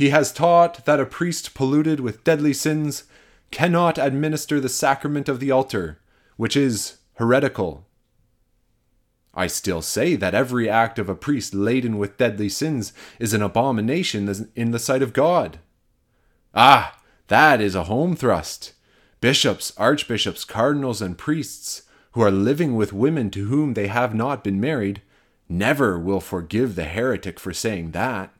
He 0.00 0.08
has 0.08 0.32
taught 0.32 0.86
that 0.86 0.98
a 0.98 1.04
priest 1.04 1.52
polluted 1.52 2.00
with 2.00 2.24
deadly 2.24 2.54
sins 2.54 3.04
cannot 3.50 3.98
administer 3.98 4.58
the 4.58 4.70
sacrament 4.70 5.28
of 5.28 5.40
the 5.40 5.50
altar, 5.50 5.98
which 6.38 6.56
is 6.56 6.96
heretical. 7.16 7.84
I 9.34 9.46
still 9.46 9.82
say 9.82 10.16
that 10.16 10.34
every 10.34 10.70
act 10.70 10.98
of 10.98 11.10
a 11.10 11.14
priest 11.14 11.52
laden 11.52 11.98
with 11.98 12.16
deadly 12.16 12.48
sins 12.48 12.94
is 13.18 13.34
an 13.34 13.42
abomination 13.42 14.50
in 14.56 14.70
the 14.70 14.78
sight 14.78 15.02
of 15.02 15.12
God. 15.12 15.58
Ah, 16.54 16.98
that 17.28 17.60
is 17.60 17.74
a 17.74 17.84
home 17.84 18.16
thrust. 18.16 18.72
Bishops, 19.20 19.70
archbishops, 19.76 20.46
cardinals, 20.46 21.02
and 21.02 21.18
priests 21.18 21.82
who 22.12 22.22
are 22.22 22.30
living 22.30 22.74
with 22.74 22.94
women 22.94 23.30
to 23.32 23.48
whom 23.48 23.74
they 23.74 23.88
have 23.88 24.14
not 24.14 24.42
been 24.44 24.62
married 24.62 25.02
never 25.46 25.98
will 25.98 26.22
forgive 26.22 26.74
the 26.74 26.84
heretic 26.84 27.38
for 27.38 27.52
saying 27.52 27.90
that. 27.90 28.32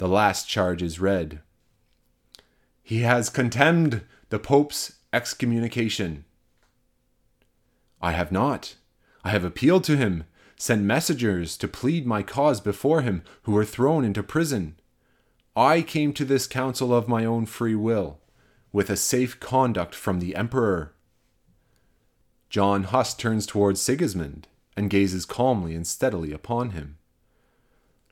The 0.00 0.08
last 0.08 0.48
charge 0.48 0.82
is 0.82 0.98
read. 0.98 1.42
He 2.82 3.00
has 3.00 3.28
contemned 3.28 4.00
the 4.30 4.38
Pope's 4.38 4.94
excommunication. 5.12 6.24
I 8.00 8.12
have 8.12 8.32
not. 8.32 8.76
I 9.24 9.28
have 9.28 9.44
appealed 9.44 9.84
to 9.84 9.98
him, 9.98 10.24
sent 10.56 10.84
messengers 10.84 11.58
to 11.58 11.68
plead 11.68 12.06
my 12.06 12.22
cause 12.22 12.62
before 12.62 13.02
him, 13.02 13.22
who 13.42 13.52
were 13.52 13.66
thrown 13.66 14.02
into 14.02 14.22
prison. 14.22 14.80
I 15.54 15.82
came 15.82 16.14
to 16.14 16.24
this 16.24 16.46
council 16.46 16.94
of 16.94 17.06
my 17.06 17.26
own 17.26 17.44
free 17.44 17.74
will, 17.74 18.20
with 18.72 18.88
a 18.88 18.96
safe 18.96 19.38
conduct 19.38 19.94
from 19.94 20.18
the 20.18 20.34
Emperor. 20.34 20.94
John 22.48 22.84
Huss 22.84 23.12
turns 23.12 23.44
towards 23.44 23.82
Sigismund 23.82 24.48
and 24.78 24.88
gazes 24.88 25.26
calmly 25.26 25.74
and 25.74 25.86
steadily 25.86 26.32
upon 26.32 26.70
him. 26.70 26.96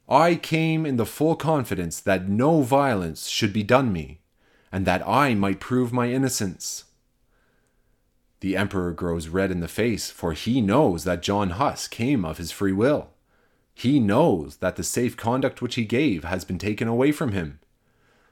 I 0.08 0.36
came 0.36 0.86
in 0.86 0.96
the 0.96 1.04
full 1.04 1.36
confidence 1.36 2.00
that 2.00 2.28
no 2.28 2.62
violence 2.62 3.28
should 3.28 3.52
be 3.52 3.62
done 3.62 3.92
me, 3.92 4.20
and 4.72 4.86
that 4.86 5.06
I 5.06 5.34
might 5.34 5.60
prove 5.60 5.92
my 5.92 6.10
innocence. 6.10 6.84
The 8.40 8.56
emperor 8.56 8.92
grows 8.92 9.28
red 9.28 9.50
in 9.50 9.60
the 9.60 9.68
face, 9.68 10.10
for 10.10 10.32
he 10.32 10.60
knows 10.60 11.04
that 11.04 11.22
John 11.22 11.50
Huss 11.50 11.88
came 11.88 12.24
of 12.24 12.38
his 12.38 12.52
free 12.52 12.72
will. 12.72 13.10
He 13.74 14.00
knows 14.00 14.56
that 14.56 14.76
the 14.76 14.84
safe 14.84 15.16
conduct 15.16 15.60
which 15.60 15.74
he 15.74 15.84
gave 15.84 16.24
has 16.24 16.44
been 16.44 16.58
taken 16.58 16.88
away 16.88 17.12
from 17.12 17.32
him. 17.32 17.58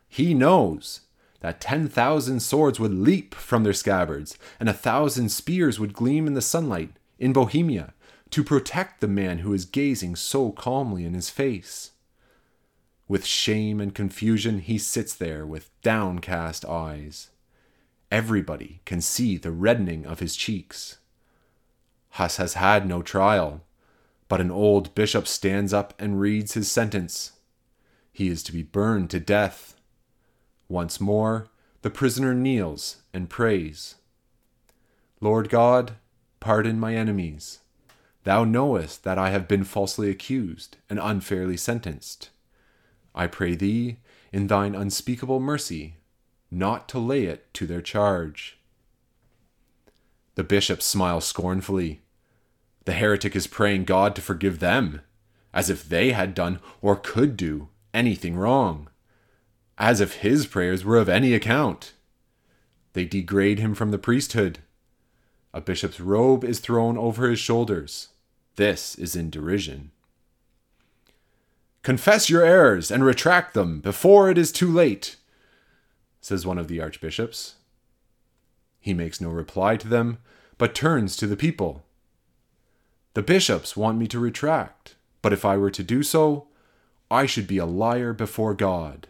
He 0.08 0.32
knows 0.32 1.02
that 1.40 1.60
ten 1.60 1.88
thousand 1.88 2.40
swords 2.40 2.80
would 2.80 2.94
leap 2.94 3.34
from 3.34 3.64
their 3.64 3.72
scabbards, 3.72 4.38
and 4.58 4.68
a 4.68 4.72
thousand 4.72 5.28
spears 5.28 5.78
would 5.78 5.92
gleam 5.92 6.26
in 6.26 6.34
the 6.34 6.40
sunlight 6.40 6.90
in 7.18 7.32
Bohemia, 7.32 7.92
to 8.30 8.42
protect 8.42 9.00
the 9.00 9.08
man 9.08 9.38
who 9.38 9.52
is 9.52 9.64
gazing 9.64 10.16
so 10.16 10.50
calmly 10.50 11.04
in 11.04 11.14
his 11.14 11.30
face. 11.30 11.92
With 13.08 13.24
shame 13.24 13.80
and 13.80 13.94
confusion, 13.94 14.58
he 14.58 14.78
sits 14.78 15.14
there 15.14 15.46
with 15.46 15.70
downcast 15.82 16.64
eyes. 16.64 17.30
Everybody 18.10 18.80
can 18.84 19.00
see 19.00 19.36
the 19.36 19.52
reddening 19.52 20.06
of 20.06 20.18
his 20.18 20.34
cheeks. 20.34 20.98
Huss 22.10 22.36
has 22.38 22.54
had 22.54 22.86
no 22.86 23.02
trial, 23.02 23.62
but 24.28 24.40
an 24.40 24.50
old 24.50 24.94
bishop 24.94 25.26
stands 25.26 25.72
up 25.72 25.94
and 25.98 26.20
reads 26.20 26.54
his 26.54 26.70
sentence. 26.70 27.32
He 28.12 28.28
is 28.28 28.42
to 28.44 28.52
be 28.52 28.62
burned 28.62 29.10
to 29.10 29.20
death. 29.20 29.76
Once 30.68 31.00
more, 31.00 31.48
the 31.82 31.90
prisoner 31.90 32.34
kneels 32.34 33.02
and 33.14 33.30
prays 33.30 33.96
Lord 35.20 35.48
God, 35.48 35.92
pardon 36.40 36.80
my 36.80 36.94
enemies 36.94 37.60
Thou 38.26 38.42
knowest 38.42 39.04
that 39.04 39.18
I 39.18 39.30
have 39.30 39.46
been 39.46 39.62
falsely 39.62 40.10
accused 40.10 40.78
and 40.90 40.98
unfairly 40.98 41.56
sentenced. 41.56 42.30
I 43.14 43.28
pray 43.28 43.54
thee, 43.54 43.98
in 44.32 44.48
thine 44.48 44.74
unspeakable 44.74 45.38
mercy, 45.38 45.98
not 46.50 46.88
to 46.88 46.98
lay 46.98 47.26
it 47.26 47.54
to 47.54 47.68
their 47.68 47.80
charge. 47.80 48.58
The 50.34 50.42
bishop 50.42 50.82
smiles 50.82 51.24
scornfully. 51.24 52.00
The 52.84 52.94
heretic 52.94 53.36
is 53.36 53.46
praying 53.46 53.84
God 53.84 54.16
to 54.16 54.22
forgive 54.22 54.58
them, 54.58 55.02
as 55.54 55.70
if 55.70 55.88
they 55.88 56.10
had 56.10 56.34
done 56.34 56.58
or 56.82 56.96
could 56.96 57.36
do 57.36 57.68
anything 57.94 58.34
wrong, 58.34 58.88
as 59.78 60.00
if 60.00 60.14
his 60.14 60.48
prayers 60.48 60.84
were 60.84 60.96
of 60.96 61.08
any 61.08 61.32
account. 61.32 61.92
They 62.92 63.04
degrade 63.04 63.60
him 63.60 63.76
from 63.76 63.92
the 63.92 63.98
priesthood. 63.98 64.58
A 65.54 65.60
bishop's 65.60 66.00
robe 66.00 66.42
is 66.42 66.58
thrown 66.58 66.98
over 66.98 67.30
his 67.30 67.38
shoulders. 67.38 68.08
This 68.56 68.94
is 68.96 69.14
in 69.14 69.30
derision. 69.30 69.90
Confess 71.82 72.28
your 72.28 72.44
errors 72.44 72.90
and 72.90 73.04
retract 73.04 73.54
them 73.54 73.80
before 73.80 74.28
it 74.30 74.36
is 74.36 74.50
too 74.50 74.70
late, 74.72 75.16
says 76.20 76.46
one 76.46 76.58
of 76.58 76.66
the 76.66 76.80
archbishops. 76.80 77.54
He 78.80 78.92
makes 78.92 79.20
no 79.20 79.28
reply 79.28 79.76
to 79.76 79.86
them, 79.86 80.18
but 80.58 80.74
turns 80.74 81.16
to 81.16 81.26
the 81.26 81.36
people. 81.36 81.84
The 83.14 83.22
bishops 83.22 83.76
want 83.76 83.98
me 83.98 84.06
to 84.08 84.18
retract, 84.18 84.96
but 85.22 85.32
if 85.32 85.44
I 85.44 85.56
were 85.56 85.70
to 85.70 85.82
do 85.82 86.02
so, 86.02 86.48
I 87.10 87.26
should 87.26 87.46
be 87.46 87.58
a 87.58 87.66
liar 87.66 88.12
before 88.12 88.54
God. 88.54 89.06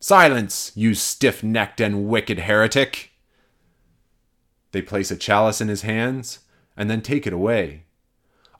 Silence, 0.00 0.72
you 0.74 0.94
stiff 0.94 1.42
necked 1.42 1.80
and 1.80 2.08
wicked 2.08 2.40
heretic! 2.40 3.12
They 4.72 4.82
place 4.82 5.10
a 5.10 5.16
chalice 5.16 5.60
in 5.60 5.68
his 5.68 5.82
hands 5.82 6.40
and 6.76 6.90
then 6.90 7.00
take 7.00 7.26
it 7.26 7.32
away. 7.32 7.84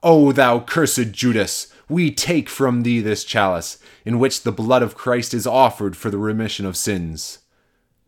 O 0.03 0.33
thou 0.33 0.59
cursed 0.59 1.13
Judas, 1.13 1.73
we 1.89 2.11
take 2.11 2.49
from 2.49 2.83
thee 2.83 3.01
this 3.01 3.23
chalice, 3.23 3.79
in 4.05 4.19
which 4.19 4.43
the 4.43 4.51
blood 4.51 4.83
of 4.83 4.97
Christ 4.97 5.33
is 5.33 5.47
offered 5.47 5.97
for 5.97 6.11
the 6.11 6.19
remission 6.19 6.67
of 6.67 6.77
sins, 6.77 7.41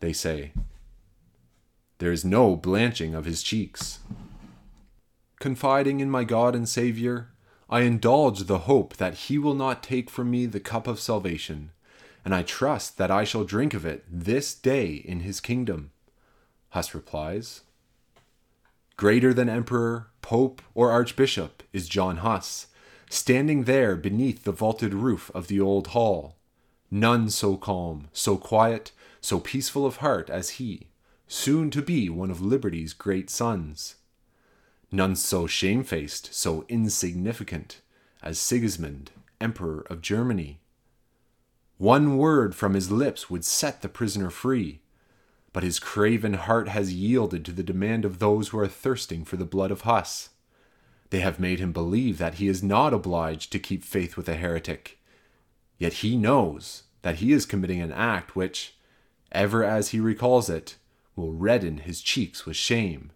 they 0.01 0.13
say. 0.13 0.53
There 1.99 2.11
is 2.11 2.25
no 2.25 2.57
blanching 2.57 3.15
of 3.15 3.27
his 3.27 3.43
cheeks. 3.43 4.01
Confiding 5.39 6.01
in 6.01 6.11
my 6.11 6.25
God 6.25 6.57
and 6.57 6.69
Saviour, 6.69 7.31
I 7.71 7.81
indulge 7.81 8.41
the 8.41 8.61
hope 8.61 8.97
that 8.97 9.15
he 9.15 9.39
will 9.39 9.55
not 9.55 9.83
take 9.83 10.11
from 10.11 10.31
me 10.31 10.47
the 10.47 10.61
cup 10.61 10.87
of 10.89 10.99
salvation, 10.99 11.71
and 12.25 12.35
I 12.35 12.43
trust 12.43 12.99
that 12.99 13.11
I 13.11 13.25
shall 13.25 13.45
drink 13.45 13.73
of 13.73 13.87
it 13.87 14.05
this 14.11 14.55
day 14.55 14.95
in 14.95 15.21
his 15.21 15.41
kingdom. 15.41 15.93
Huss 16.71 16.95
replies. 16.95 17.61
Greater 18.97 19.33
than 19.35 19.49
emperor, 19.49 20.09
pope, 20.25 20.63
or 20.75 20.91
archbishop 20.91 21.63
is 21.75 21.87
John 21.87 22.17
Huss, 22.17 22.69
standing 23.11 23.65
there 23.65 23.95
beneath 23.95 24.45
the 24.45 24.53
vaulted 24.53 24.95
roof 24.95 25.31
of 25.35 25.49
the 25.49 25.61
old 25.61 25.89
hall. 25.89 26.37
None 26.91 27.29
so 27.29 27.59
calm, 27.59 28.09
so 28.15 28.39
quiet, 28.39 28.91
so 29.21 29.39
peaceful 29.39 29.85
of 29.85 29.97
heart 29.97 30.31
as 30.31 30.57
he, 30.57 30.89
soon 31.29 31.71
to 31.73 31.83
be 31.83 32.09
one 32.09 32.31
of 32.31 32.41
liberty's 32.41 32.95
great 32.95 33.29
sons. 33.29 33.97
None 34.91 35.15
so 35.15 35.47
shamefaced, 35.47 36.33
so 36.33 36.65
insignificant 36.71 37.83
as 38.23 38.39
Sigismund, 38.39 39.11
Emperor 39.43 39.85
of 39.91 40.01
Germany. 40.01 40.59
One 41.77 42.17
word 42.17 42.55
from 42.55 42.73
his 42.73 42.91
lips 42.91 43.29
would 43.29 43.45
set 43.45 43.83
the 43.83 43.91
prisoner 43.91 44.31
free, 44.31 44.81
but 45.55 45.63
his 45.63 45.79
craven 45.79 46.35
heart 46.35 46.67
has 46.69 46.93
yielded 46.93 47.45
to 47.45 47.53
the 47.53 47.63
demand 47.63 48.05
of 48.05 48.19
those 48.19 48.49
who 48.49 48.59
are 48.59 48.67
thirsting 48.67 49.25
for 49.25 49.37
the 49.37 49.45
blood 49.45 49.71
of 49.71 49.83
Huss. 49.83 50.31
They 51.11 51.21
have 51.21 51.39
made 51.39 51.61
him 51.61 51.73
believe 51.73 52.19
that 52.19 52.35
he 52.35 52.49
is 52.49 52.61
not 52.61 52.93
obliged 52.93 53.53
to 53.53 53.61
keep 53.61 53.85
faith 53.85 54.17
with 54.17 54.29
a 54.29 54.35
heretic. 54.35 54.99
Yet 55.79 55.95
he 55.95 56.17
knows 56.17 56.83
that 57.03 57.17
he 57.17 57.33
is 57.33 57.47
committing 57.47 57.81
an 57.81 57.93
act 57.93 58.35
which, 58.35 58.75
ever 59.31 59.63
as 59.63 59.91
he 59.91 60.01
recalls 60.01 60.51
it, 60.51 60.77
will 61.15 61.33
redden 61.33 61.79
his 61.79 62.03
cheeks 62.03 62.45
with 62.45 62.57
shame. 62.57 63.13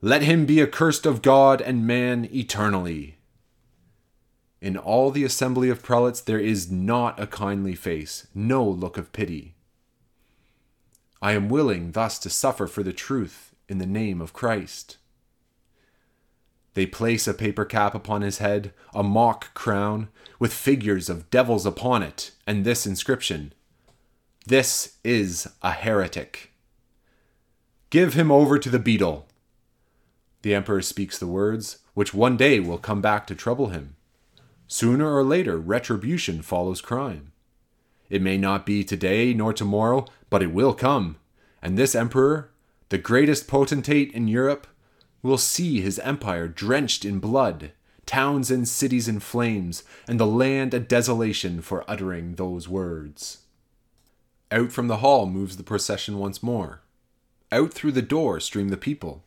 Let 0.00 0.22
him 0.22 0.46
be 0.46 0.62
accursed 0.62 1.04
of 1.04 1.20
God 1.20 1.60
and 1.60 1.86
man 1.86 2.26
eternally. 2.32 3.18
In 4.62 4.78
all 4.78 5.10
the 5.10 5.24
assembly 5.24 5.68
of 5.68 5.82
prelates 5.82 6.22
there 6.22 6.40
is 6.40 6.70
not 6.70 7.20
a 7.20 7.26
kindly 7.26 7.74
face, 7.74 8.28
no 8.34 8.66
look 8.66 8.96
of 8.96 9.12
pity. 9.12 9.56
I 11.24 11.32
am 11.32 11.48
willing 11.48 11.92
thus 11.92 12.18
to 12.18 12.28
suffer 12.28 12.66
for 12.66 12.82
the 12.82 12.92
truth 12.92 13.54
in 13.66 13.78
the 13.78 13.86
name 13.86 14.20
of 14.20 14.34
Christ. 14.34 14.98
They 16.74 16.84
place 16.84 17.26
a 17.26 17.32
paper 17.32 17.64
cap 17.64 17.94
upon 17.94 18.20
his 18.20 18.38
head, 18.38 18.74
a 18.94 19.02
mock 19.02 19.54
crown, 19.54 20.10
with 20.38 20.52
figures 20.52 21.08
of 21.08 21.30
devils 21.30 21.64
upon 21.64 22.02
it, 22.02 22.32
and 22.46 22.62
this 22.62 22.86
inscription 22.86 23.54
This 24.44 24.98
is 25.02 25.48
a 25.62 25.70
heretic. 25.70 26.52
Give 27.88 28.12
him 28.12 28.30
over 28.30 28.58
to 28.58 28.68
the 28.68 28.78
beadle. 28.78 29.26
The 30.42 30.54
emperor 30.54 30.82
speaks 30.82 31.18
the 31.18 31.26
words, 31.26 31.78
which 31.94 32.12
one 32.12 32.36
day 32.36 32.60
will 32.60 32.76
come 32.76 33.00
back 33.00 33.26
to 33.28 33.34
trouble 33.34 33.68
him. 33.68 33.96
Sooner 34.68 35.10
or 35.10 35.24
later, 35.24 35.56
retribution 35.56 36.42
follows 36.42 36.82
crime. 36.82 37.32
It 38.10 38.22
may 38.22 38.36
not 38.36 38.66
be 38.66 38.84
today 38.84 39.34
nor 39.34 39.52
tomorrow, 39.52 40.06
but 40.30 40.42
it 40.42 40.52
will 40.52 40.74
come. 40.74 41.16
And 41.62 41.78
this 41.78 41.94
emperor, 41.94 42.50
the 42.90 42.98
greatest 42.98 43.48
potentate 43.48 44.12
in 44.12 44.28
Europe, 44.28 44.66
will 45.22 45.38
see 45.38 45.80
his 45.80 45.98
empire 46.00 46.46
drenched 46.46 47.04
in 47.04 47.18
blood, 47.18 47.72
towns 48.04 48.50
and 48.50 48.68
cities 48.68 49.08
in 49.08 49.20
flames, 49.20 49.82
and 50.06 50.20
the 50.20 50.26
land 50.26 50.74
a 50.74 50.78
desolation 50.78 51.62
for 51.62 51.88
uttering 51.90 52.34
those 52.34 52.68
words. 52.68 53.38
Out 54.50 54.70
from 54.70 54.88
the 54.88 54.98
hall 54.98 55.26
moves 55.26 55.56
the 55.56 55.62
procession 55.62 56.18
once 56.18 56.42
more. 56.42 56.82
Out 57.50 57.72
through 57.72 57.92
the 57.92 58.02
door 58.02 58.38
stream 58.40 58.68
the 58.68 58.76
people. 58.76 59.24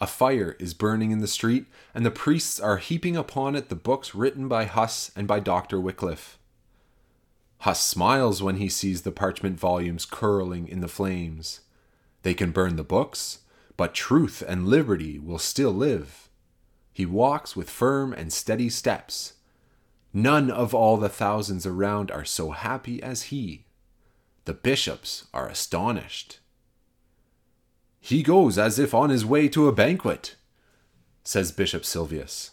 A 0.00 0.06
fire 0.06 0.56
is 0.58 0.74
burning 0.74 1.10
in 1.10 1.18
the 1.18 1.26
street, 1.26 1.66
and 1.94 2.06
the 2.06 2.10
priests 2.10 2.58
are 2.58 2.78
heaping 2.78 3.16
upon 3.16 3.54
it 3.54 3.68
the 3.68 3.74
books 3.74 4.14
written 4.14 4.48
by 4.48 4.64
Huss 4.64 5.10
and 5.14 5.26
by 5.26 5.40
Dr. 5.40 5.80
Wycliffe. 5.80 6.38
Huss 7.62 7.80
smiles 7.80 8.42
when 8.42 8.56
he 8.56 8.68
sees 8.68 9.02
the 9.02 9.12
parchment 9.12 9.56
volumes 9.56 10.04
curling 10.04 10.66
in 10.66 10.80
the 10.80 10.88
flames. 10.88 11.60
They 12.22 12.34
can 12.34 12.50
burn 12.50 12.74
the 12.74 12.82
books, 12.82 13.38
but 13.76 13.94
truth 13.94 14.42
and 14.48 14.66
liberty 14.66 15.16
will 15.20 15.38
still 15.38 15.70
live. 15.70 16.28
He 16.92 17.06
walks 17.06 17.54
with 17.54 17.70
firm 17.70 18.12
and 18.12 18.32
steady 18.32 18.68
steps. 18.68 19.34
None 20.12 20.50
of 20.50 20.74
all 20.74 20.96
the 20.96 21.08
thousands 21.08 21.64
around 21.64 22.10
are 22.10 22.24
so 22.24 22.50
happy 22.50 23.00
as 23.00 23.30
he. 23.30 23.66
The 24.44 24.54
bishops 24.54 25.28
are 25.32 25.46
astonished. 25.46 26.40
He 28.00 28.24
goes 28.24 28.58
as 28.58 28.80
if 28.80 28.92
on 28.92 29.10
his 29.10 29.24
way 29.24 29.48
to 29.50 29.68
a 29.68 29.72
banquet, 29.72 30.34
says 31.22 31.52
Bishop 31.52 31.84
Silvius. 31.84 32.50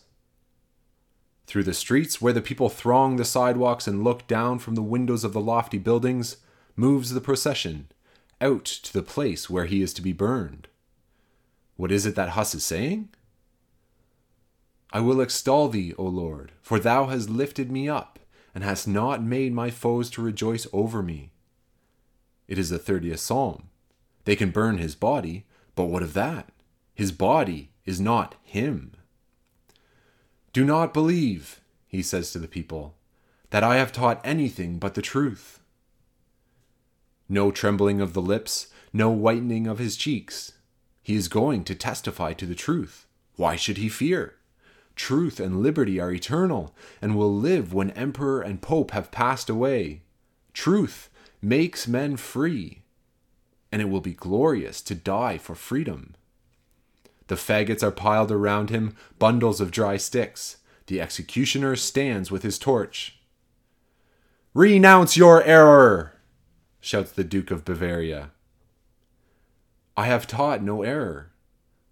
Through 1.50 1.64
the 1.64 1.74
streets 1.74 2.22
where 2.22 2.32
the 2.32 2.44
people 2.44 2.70
throng 2.70 3.16
the 3.16 3.26
sidewalks 3.26 3.88
and 3.88 4.04
look 4.04 4.28
down 4.28 4.60
from 4.60 4.76
the 4.76 4.84
windows 4.84 5.24
of 5.24 5.34
the 5.34 5.42
lofty 5.42 5.80
buildings, 5.80 6.38
moves 6.76 7.10
the 7.10 7.20
procession, 7.20 7.88
out 8.40 8.66
to 8.66 8.94
the 8.94 9.02
place 9.02 9.50
where 9.50 9.66
he 9.66 9.82
is 9.82 9.92
to 9.96 10.04
be 10.04 10.14
burned. 10.14 10.68
What 11.76 11.92
is 11.92 12.06
it 12.06 12.14
that 12.14 12.30
Huss 12.30 12.54
is 12.54 12.64
saying? 12.64 13.10
I 14.94 15.00
will 15.00 15.20
extol 15.22 15.70
thee, 15.70 15.96
O 15.98 16.04
Lord, 16.04 16.52
for 16.62 16.78
thou 16.78 17.08
hast 17.08 17.32
lifted 17.32 17.72
me 17.72 17.90
up, 17.90 18.20
and 18.54 18.64
hast 18.64 18.88
not 18.88 19.24
made 19.24 19.52
my 19.52 19.72
foes 19.72 20.12
to 20.12 20.22
rejoice 20.22 20.68
over 20.72 21.02
me. 21.02 21.32
It 22.48 22.60
is 22.60 22.70
the 22.70 22.78
thirtieth 22.78 23.22
psalm. 23.22 23.70
They 24.26 24.36
can 24.36 24.52
burn 24.52 24.78
his 24.78 24.94
body, 24.94 25.48
but 25.74 25.86
what 25.86 26.04
of 26.04 26.14
that? 26.14 26.52
His 26.94 27.12
body 27.12 27.72
is 27.86 28.00
not 28.00 28.36
him. 28.44 28.92
Do 30.52 30.66
not 30.66 30.94
believe, 30.94 31.62
he 31.88 32.02
says 32.02 32.32
to 32.32 32.40
the 32.40 32.48
people, 32.48 32.96
that 33.52 33.64
I 33.64 33.78
have 33.78 33.92
taught 33.92 34.22
anything 34.24 34.80
but 34.80 34.96
the 34.96 35.02
truth. 35.02 35.60
No 37.28 37.52
trembling 37.52 38.02
of 38.02 38.14
the 38.14 38.22
lips, 38.22 38.68
no 38.92 39.12
whitening 39.12 39.68
of 39.68 39.80
his 39.80 39.96
cheeks. 39.96 40.54
He 41.04 41.16
is 41.16 41.28
going 41.28 41.64
to 41.66 41.76
testify 41.76 42.34
to 42.34 42.46
the 42.46 42.56
truth. 42.56 43.06
Why 43.36 43.56
should 43.56 43.78
he 43.78 43.90
fear? 43.90 44.36
Truth 44.96 45.40
and 45.40 45.62
liberty 45.62 46.00
are 46.00 46.12
eternal 46.12 46.76
and 47.02 47.16
will 47.16 47.34
live 47.34 47.74
when 47.74 47.92
emperor 47.92 48.42
and 48.42 48.62
pope 48.62 48.92
have 48.92 49.12
passed 49.12 49.50
away. 49.50 50.02
Truth 50.54 51.10
makes 51.42 51.88
men 51.88 52.18
free, 52.18 52.82
and 53.72 53.82
it 53.82 53.90
will 53.90 54.02
be 54.02 54.14
glorious 54.14 54.82
to 54.82 54.96
die 54.96 55.38
for 55.38 55.56
freedom. 55.56 56.16
The 57.30 57.36
faggots 57.36 57.84
are 57.84 57.92
piled 57.92 58.32
around 58.32 58.72
him, 58.72 58.96
bundles 59.20 59.62
of 59.62 59.70
dry 59.70 59.98
sticks. 59.98 60.58
The 60.88 61.00
executioner 61.00 61.76
stands 61.76 62.32
with 62.32 62.42
his 62.42 62.58
torch. 62.58 63.20
Renounce 64.56 65.16
your 65.16 65.44
error! 65.44 66.14
shouts 66.82 67.12
the 67.12 67.24
Duke 67.24 67.52
of 67.52 67.64
Bavaria. 67.64 68.32
I 69.96 70.08
have 70.08 70.26
taught 70.26 70.64
no 70.64 70.82
error. 70.82 71.32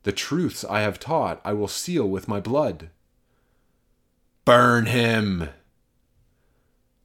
The 0.02 0.12
truths 0.12 0.66
I 0.66 0.82
have 0.82 1.00
taught 1.00 1.40
I 1.46 1.54
will 1.54 1.68
seal 1.68 2.10
with 2.10 2.28
my 2.28 2.40
blood. 2.40 2.90
Burn 4.44 4.88
him! 4.88 5.50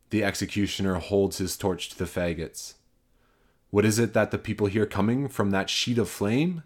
The 0.08 0.24
executioner 0.24 0.94
holds 0.94 1.36
his 1.36 1.58
torch 1.58 1.90
to 1.90 1.98
the 1.98 2.06
faggots. 2.06 2.74
What 3.68 3.84
is 3.84 3.98
it 3.98 4.14
that 4.14 4.30
the 4.30 4.38
people 4.38 4.68
hear 4.68 4.86
coming 4.86 5.28
from 5.28 5.50
that 5.50 5.68
sheet 5.68 5.98
of 5.98 6.08
flame? 6.08 6.62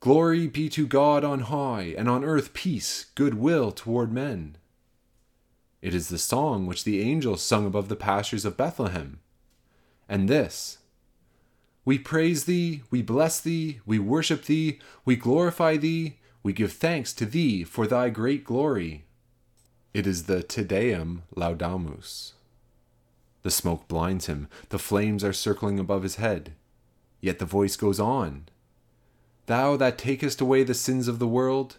Glory 0.00 0.46
be 0.46 0.68
to 0.68 0.86
God 0.86 1.24
on 1.24 1.40
high, 1.40 1.94
and 1.96 2.08
on 2.08 2.22
earth 2.22 2.52
peace, 2.52 3.06
good 3.14 3.34
will 3.34 3.72
toward 3.72 4.12
men. 4.12 4.56
It 5.80 5.94
is 5.94 6.08
the 6.08 6.18
song 6.18 6.66
which 6.66 6.84
the 6.84 7.00
angels 7.00 7.42
sung 7.42 7.66
above 7.66 7.88
the 7.88 7.96
pastures 7.96 8.44
of 8.44 8.56
Bethlehem. 8.56 9.20
And 10.08 10.28
this 10.28 10.78
We 11.84 11.98
praise 11.98 12.44
thee, 12.44 12.82
we 12.90 13.02
bless 13.02 13.40
thee, 13.40 13.80
we 13.86 13.98
worship 13.98 14.44
thee, 14.44 14.80
we 15.04 15.16
glorify 15.16 15.76
thee, 15.76 16.18
we 16.42 16.52
give 16.52 16.72
thanks 16.72 17.12
to 17.14 17.26
thee 17.26 17.64
for 17.64 17.86
thy 17.86 18.10
great 18.10 18.44
glory. 18.44 19.04
It 19.94 20.06
is 20.06 20.24
the 20.24 20.42
Te 20.42 20.62
Deum 20.62 21.22
Laudamus. 21.34 22.32
The 23.42 23.50
smoke 23.50 23.88
blinds 23.88 24.26
him, 24.26 24.48
the 24.68 24.78
flames 24.78 25.24
are 25.24 25.32
circling 25.32 25.78
above 25.78 26.02
his 26.02 26.16
head. 26.16 26.52
Yet 27.20 27.38
the 27.38 27.46
voice 27.46 27.76
goes 27.76 27.98
on 27.98 28.48
Thou 29.46 29.76
that 29.76 29.98
takest 29.98 30.40
away 30.40 30.64
the 30.64 30.74
sins 30.74 31.08
of 31.08 31.18
the 31.18 31.28
world, 31.28 31.78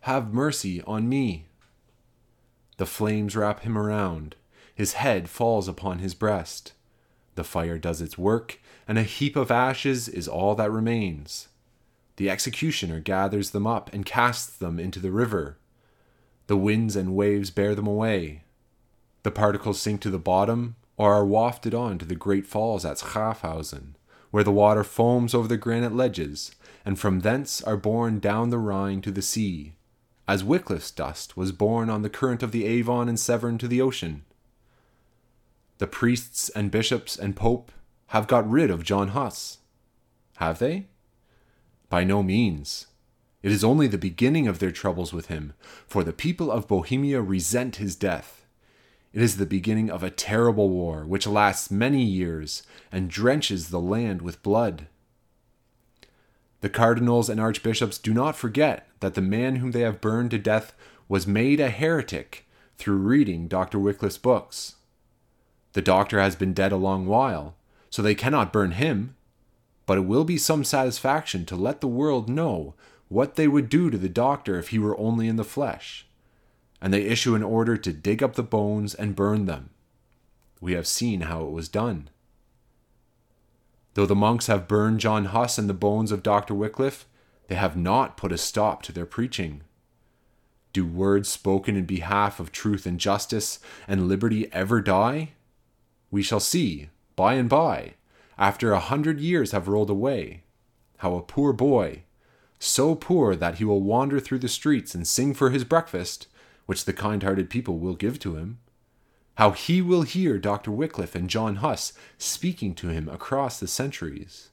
have 0.00 0.32
mercy 0.32 0.82
on 0.82 1.08
me. 1.08 1.46
The 2.76 2.86
flames 2.86 3.34
wrap 3.34 3.60
him 3.60 3.76
around, 3.76 4.36
his 4.74 4.94
head 4.94 5.28
falls 5.30 5.66
upon 5.66 5.98
his 5.98 6.14
breast. 6.14 6.74
The 7.34 7.44
fire 7.44 7.78
does 7.78 8.02
its 8.02 8.18
work, 8.18 8.60
and 8.86 8.98
a 8.98 9.02
heap 9.02 9.36
of 9.36 9.50
ashes 9.50 10.08
is 10.08 10.28
all 10.28 10.54
that 10.56 10.70
remains. 10.70 11.48
The 12.16 12.30
executioner 12.30 13.00
gathers 13.00 13.50
them 13.50 13.66
up 13.66 13.92
and 13.92 14.04
casts 14.04 14.56
them 14.56 14.78
into 14.78 15.00
the 15.00 15.10
river. 15.10 15.58
The 16.46 16.56
winds 16.56 16.96
and 16.96 17.14
waves 17.14 17.50
bear 17.50 17.74
them 17.74 17.86
away. 17.86 18.44
The 19.22 19.30
particles 19.30 19.80
sink 19.80 20.00
to 20.02 20.10
the 20.10 20.18
bottom 20.18 20.76
or 20.96 21.12
are 21.12 21.26
wafted 21.26 21.74
on 21.74 21.98
to 21.98 22.04
the 22.04 22.14
great 22.14 22.46
falls 22.46 22.84
at 22.84 22.98
Schaffhausen, 22.98 23.96
where 24.30 24.44
the 24.44 24.52
water 24.52 24.84
foams 24.84 25.34
over 25.34 25.48
the 25.48 25.56
granite 25.56 25.94
ledges, 25.94 26.54
and 26.86 27.00
from 27.00 27.20
thence 27.20 27.60
are 27.62 27.76
borne 27.76 28.20
down 28.20 28.50
the 28.50 28.58
Rhine 28.58 29.02
to 29.02 29.10
the 29.10 29.20
sea, 29.20 29.74
as 30.28 30.44
Wycliffe's 30.44 30.92
dust 30.92 31.36
was 31.36 31.50
borne 31.50 31.90
on 31.90 32.02
the 32.02 32.08
current 32.08 32.44
of 32.44 32.52
the 32.52 32.64
Avon 32.64 33.08
and 33.08 33.18
Severn 33.18 33.58
to 33.58 33.66
the 33.66 33.82
ocean. 33.82 34.24
The 35.78 35.88
priests 35.88 36.48
and 36.50 36.70
bishops 36.70 37.18
and 37.18 37.34
pope 37.34 37.72
have 38.08 38.28
got 38.28 38.48
rid 38.48 38.70
of 38.70 38.84
John 38.84 39.08
Huss. 39.08 39.58
Have 40.36 40.60
they? 40.60 40.86
By 41.88 42.04
no 42.04 42.22
means. 42.22 42.86
It 43.42 43.50
is 43.50 43.64
only 43.64 43.88
the 43.88 43.98
beginning 43.98 44.46
of 44.46 44.60
their 44.60 44.70
troubles 44.70 45.12
with 45.12 45.26
him, 45.26 45.54
for 45.88 46.04
the 46.04 46.12
people 46.12 46.52
of 46.52 46.68
Bohemia 46.68 47.20
resent 47.20 47.76
his 47.76 47.96
death. 47.96 48.46
It 49.12 49.22
is 49.22 49.38
the 49.38 49.46
beginning 49.46 49.90
of 49.90 50.04
a 50.04 50.10
terrible 50.10 50.70
war 50.70 51.04
which 51.04 51.26
lasts 51.26 51.68
many 51.68 52.04
years 52.04 52.62
and 52.92 53.10
drenches 53.10 53.70
the 53.70 53.80
land 53.80 54.22
with 54.22 54.42
blood. 54.44 54.86
The 56.66 56.70
cardinals 56.70 57.28
and 57.28 57.38
archbishops 57.38 57.96
do 57.96 58.12
not 58.12 58.34
forget 58.34 58.88
that 58.98 59.14
the 59.14 59.20
man 59.20 59.54
whom 59.54 59.70
they 59.70 59.82
have 59.82 60.00
burned 60.00 60.32
to 60.32 60.38
death 60.38 60.74
was 61.06 61.24
made 61.24 61.60
a 61.60 61.70
heretic 61.70 62.44
through 62.76 62.96
reading 62.96 63.46
Dr. 63.46 63.78
Wycliffe's 63.78 64.18
books. 64.18 64.74
The 65.74 65.80
doctor 65.80 66.18
has 66.18 66.34
been 66.34 66.52
dead 66.52 66.72
a 66.72 66.76
long 66.76 67.06
while, 67.06 67.54
so 67.88 68.02
they 68.02 68.16
cannot 68.16 68.52
burn 68.52 68.72
him, 68.72 69.14
but 69.86 69.96
it 69.96 70.06
will 70.06 70.24
be 70.24 70.38
some 70.38 70.64
satisfaction 70.64 71.46
to 71.46 71.54
let 71.54 71.80
the 71.80 71.86
world 71.86 72.28
know 72.28 72.74
what 73.06 73.36
they 73.36 73.46
would 73.46 73.68
do 73.68 73.88
to 73.88 73.96
the 73.96 74.08
doctor 74.08 74.58
if 74.58 74.70
he 74.70 74.80
were 74.80 74.98
only 74.98 75.28
in 75.28 75.36
the 75.36 75.44
flesh 75.44 76.08
and 76.82 76.92
they 76.92 77.02
issue 77.02 77.36
an 77.36 77.44
order 77.44 77.76
to 77.76 77.92
dig 77.92 78.24
up 78.24 78.34
the 78.34 78.42
bones 78.42 78.92
and 78.92 79.14
burn 79.14 79.46
them. 79.46 79.70
We 80.60 80.72
have 80.72 80.88
seen 80.88 81.20
how 81.20 81.44
it 81.44 81.52
was 81.52 81.68
done. 81.68 82.10
Though 83.96 84.04
the 84.04 84.14
monks 84.14 84.46
have 84.46 84.68
burned 84.68 85.00
John 85.00 85.24
Huss 85.24 85.56
and 85.56 85.70
the 85.70 85.72
bones 85.72 86.12
of 86.12 86.22
Dr. 86.22 86.52
Wycliffe, 86.52 87.06
they 87.48 87.54
have 87.54 87.78
not 87.78 88.18
put 88.18 88.30
a 88.30 88.36
stop 88.36 88.82
to 88.82 88.92
their 88.92 89.06
preaching. 89.06 89.62
Do 90.74 90.84
words 90.84 91.30
spoken 91.30 91.78
in 91.78 91.86
behalf 91.86 92.38
of 92.38 92.52
truth 92.52 92.84
and 92.84 93.00
justice 93.00 93.58
and 93.88 94.06
liberty 94.06 94.52
ever 94.52 94.82
die? 94.82 95.30
We 96.10 96.22
shall 96.22 96.40
see, 96.40 96.90
by 97.16 97.36
and 97.36 97.48
by, 97.48 97.94
after 98.36 98.74
a 98.74 98.80
hundred 98.80 99.18
years 99.18 99.52
have 99.52 99.66
rolled 99.66 99.88
away, 99.88 100.42
how 100.98 101.14
a 101.14 101.22
poor 101.22 101.54
boy, 101.54 102.02
so 102.58 102.94
poor 102.94 103.34
that 103.34 103.54
he 103.54 103.64
will 103.64 103.80
wander 103.80 104.20
through 104.20 104.40
the 104.40 104.46
streets 104.48 104.94
and 104.94 105.08
sing 105.08 105.32
for 105.32 105.48
his 105.48 105.64
breakfast, 105.64 106.28
which 106.66 106.84
the 106.84 106.92
kind 106.92 107.22
hearted 107.22 107.48
people 107.48 107.78
will 107.78 107.94
give 107.94 108.18
to 108.18 108.36
him. 108.36 108.58
How 109.36 109.50
he 109.50 109.82
will 109.82 110.02
hear 110.02 110.38
Dr. 110.38 110.70
Wycliffe 110.70 111.14
and 111.14 111.28
John 111.28 111.56
Huss 111.56 111.92
speaking 112.16 112.74
to 112.76 112.88
him 112.88 113.06
across 113.08 113.60
the 113.60 113.68
centuries. 113.68 114.48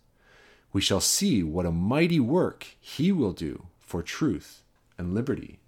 We 0.73 0.81
shall 0.81 0.99
see 0.99 1.41
what 1.41 1.65
a 1.65 1.71
mighty 1.71 2.19
work 2.19 2.67
he 2.81 3.11
will 3.11 3.31
do 3.31 3.67
for 3.79 4.03
truth 4.03 4.61
and 4.97 5.13
liberty. 5.13 5.59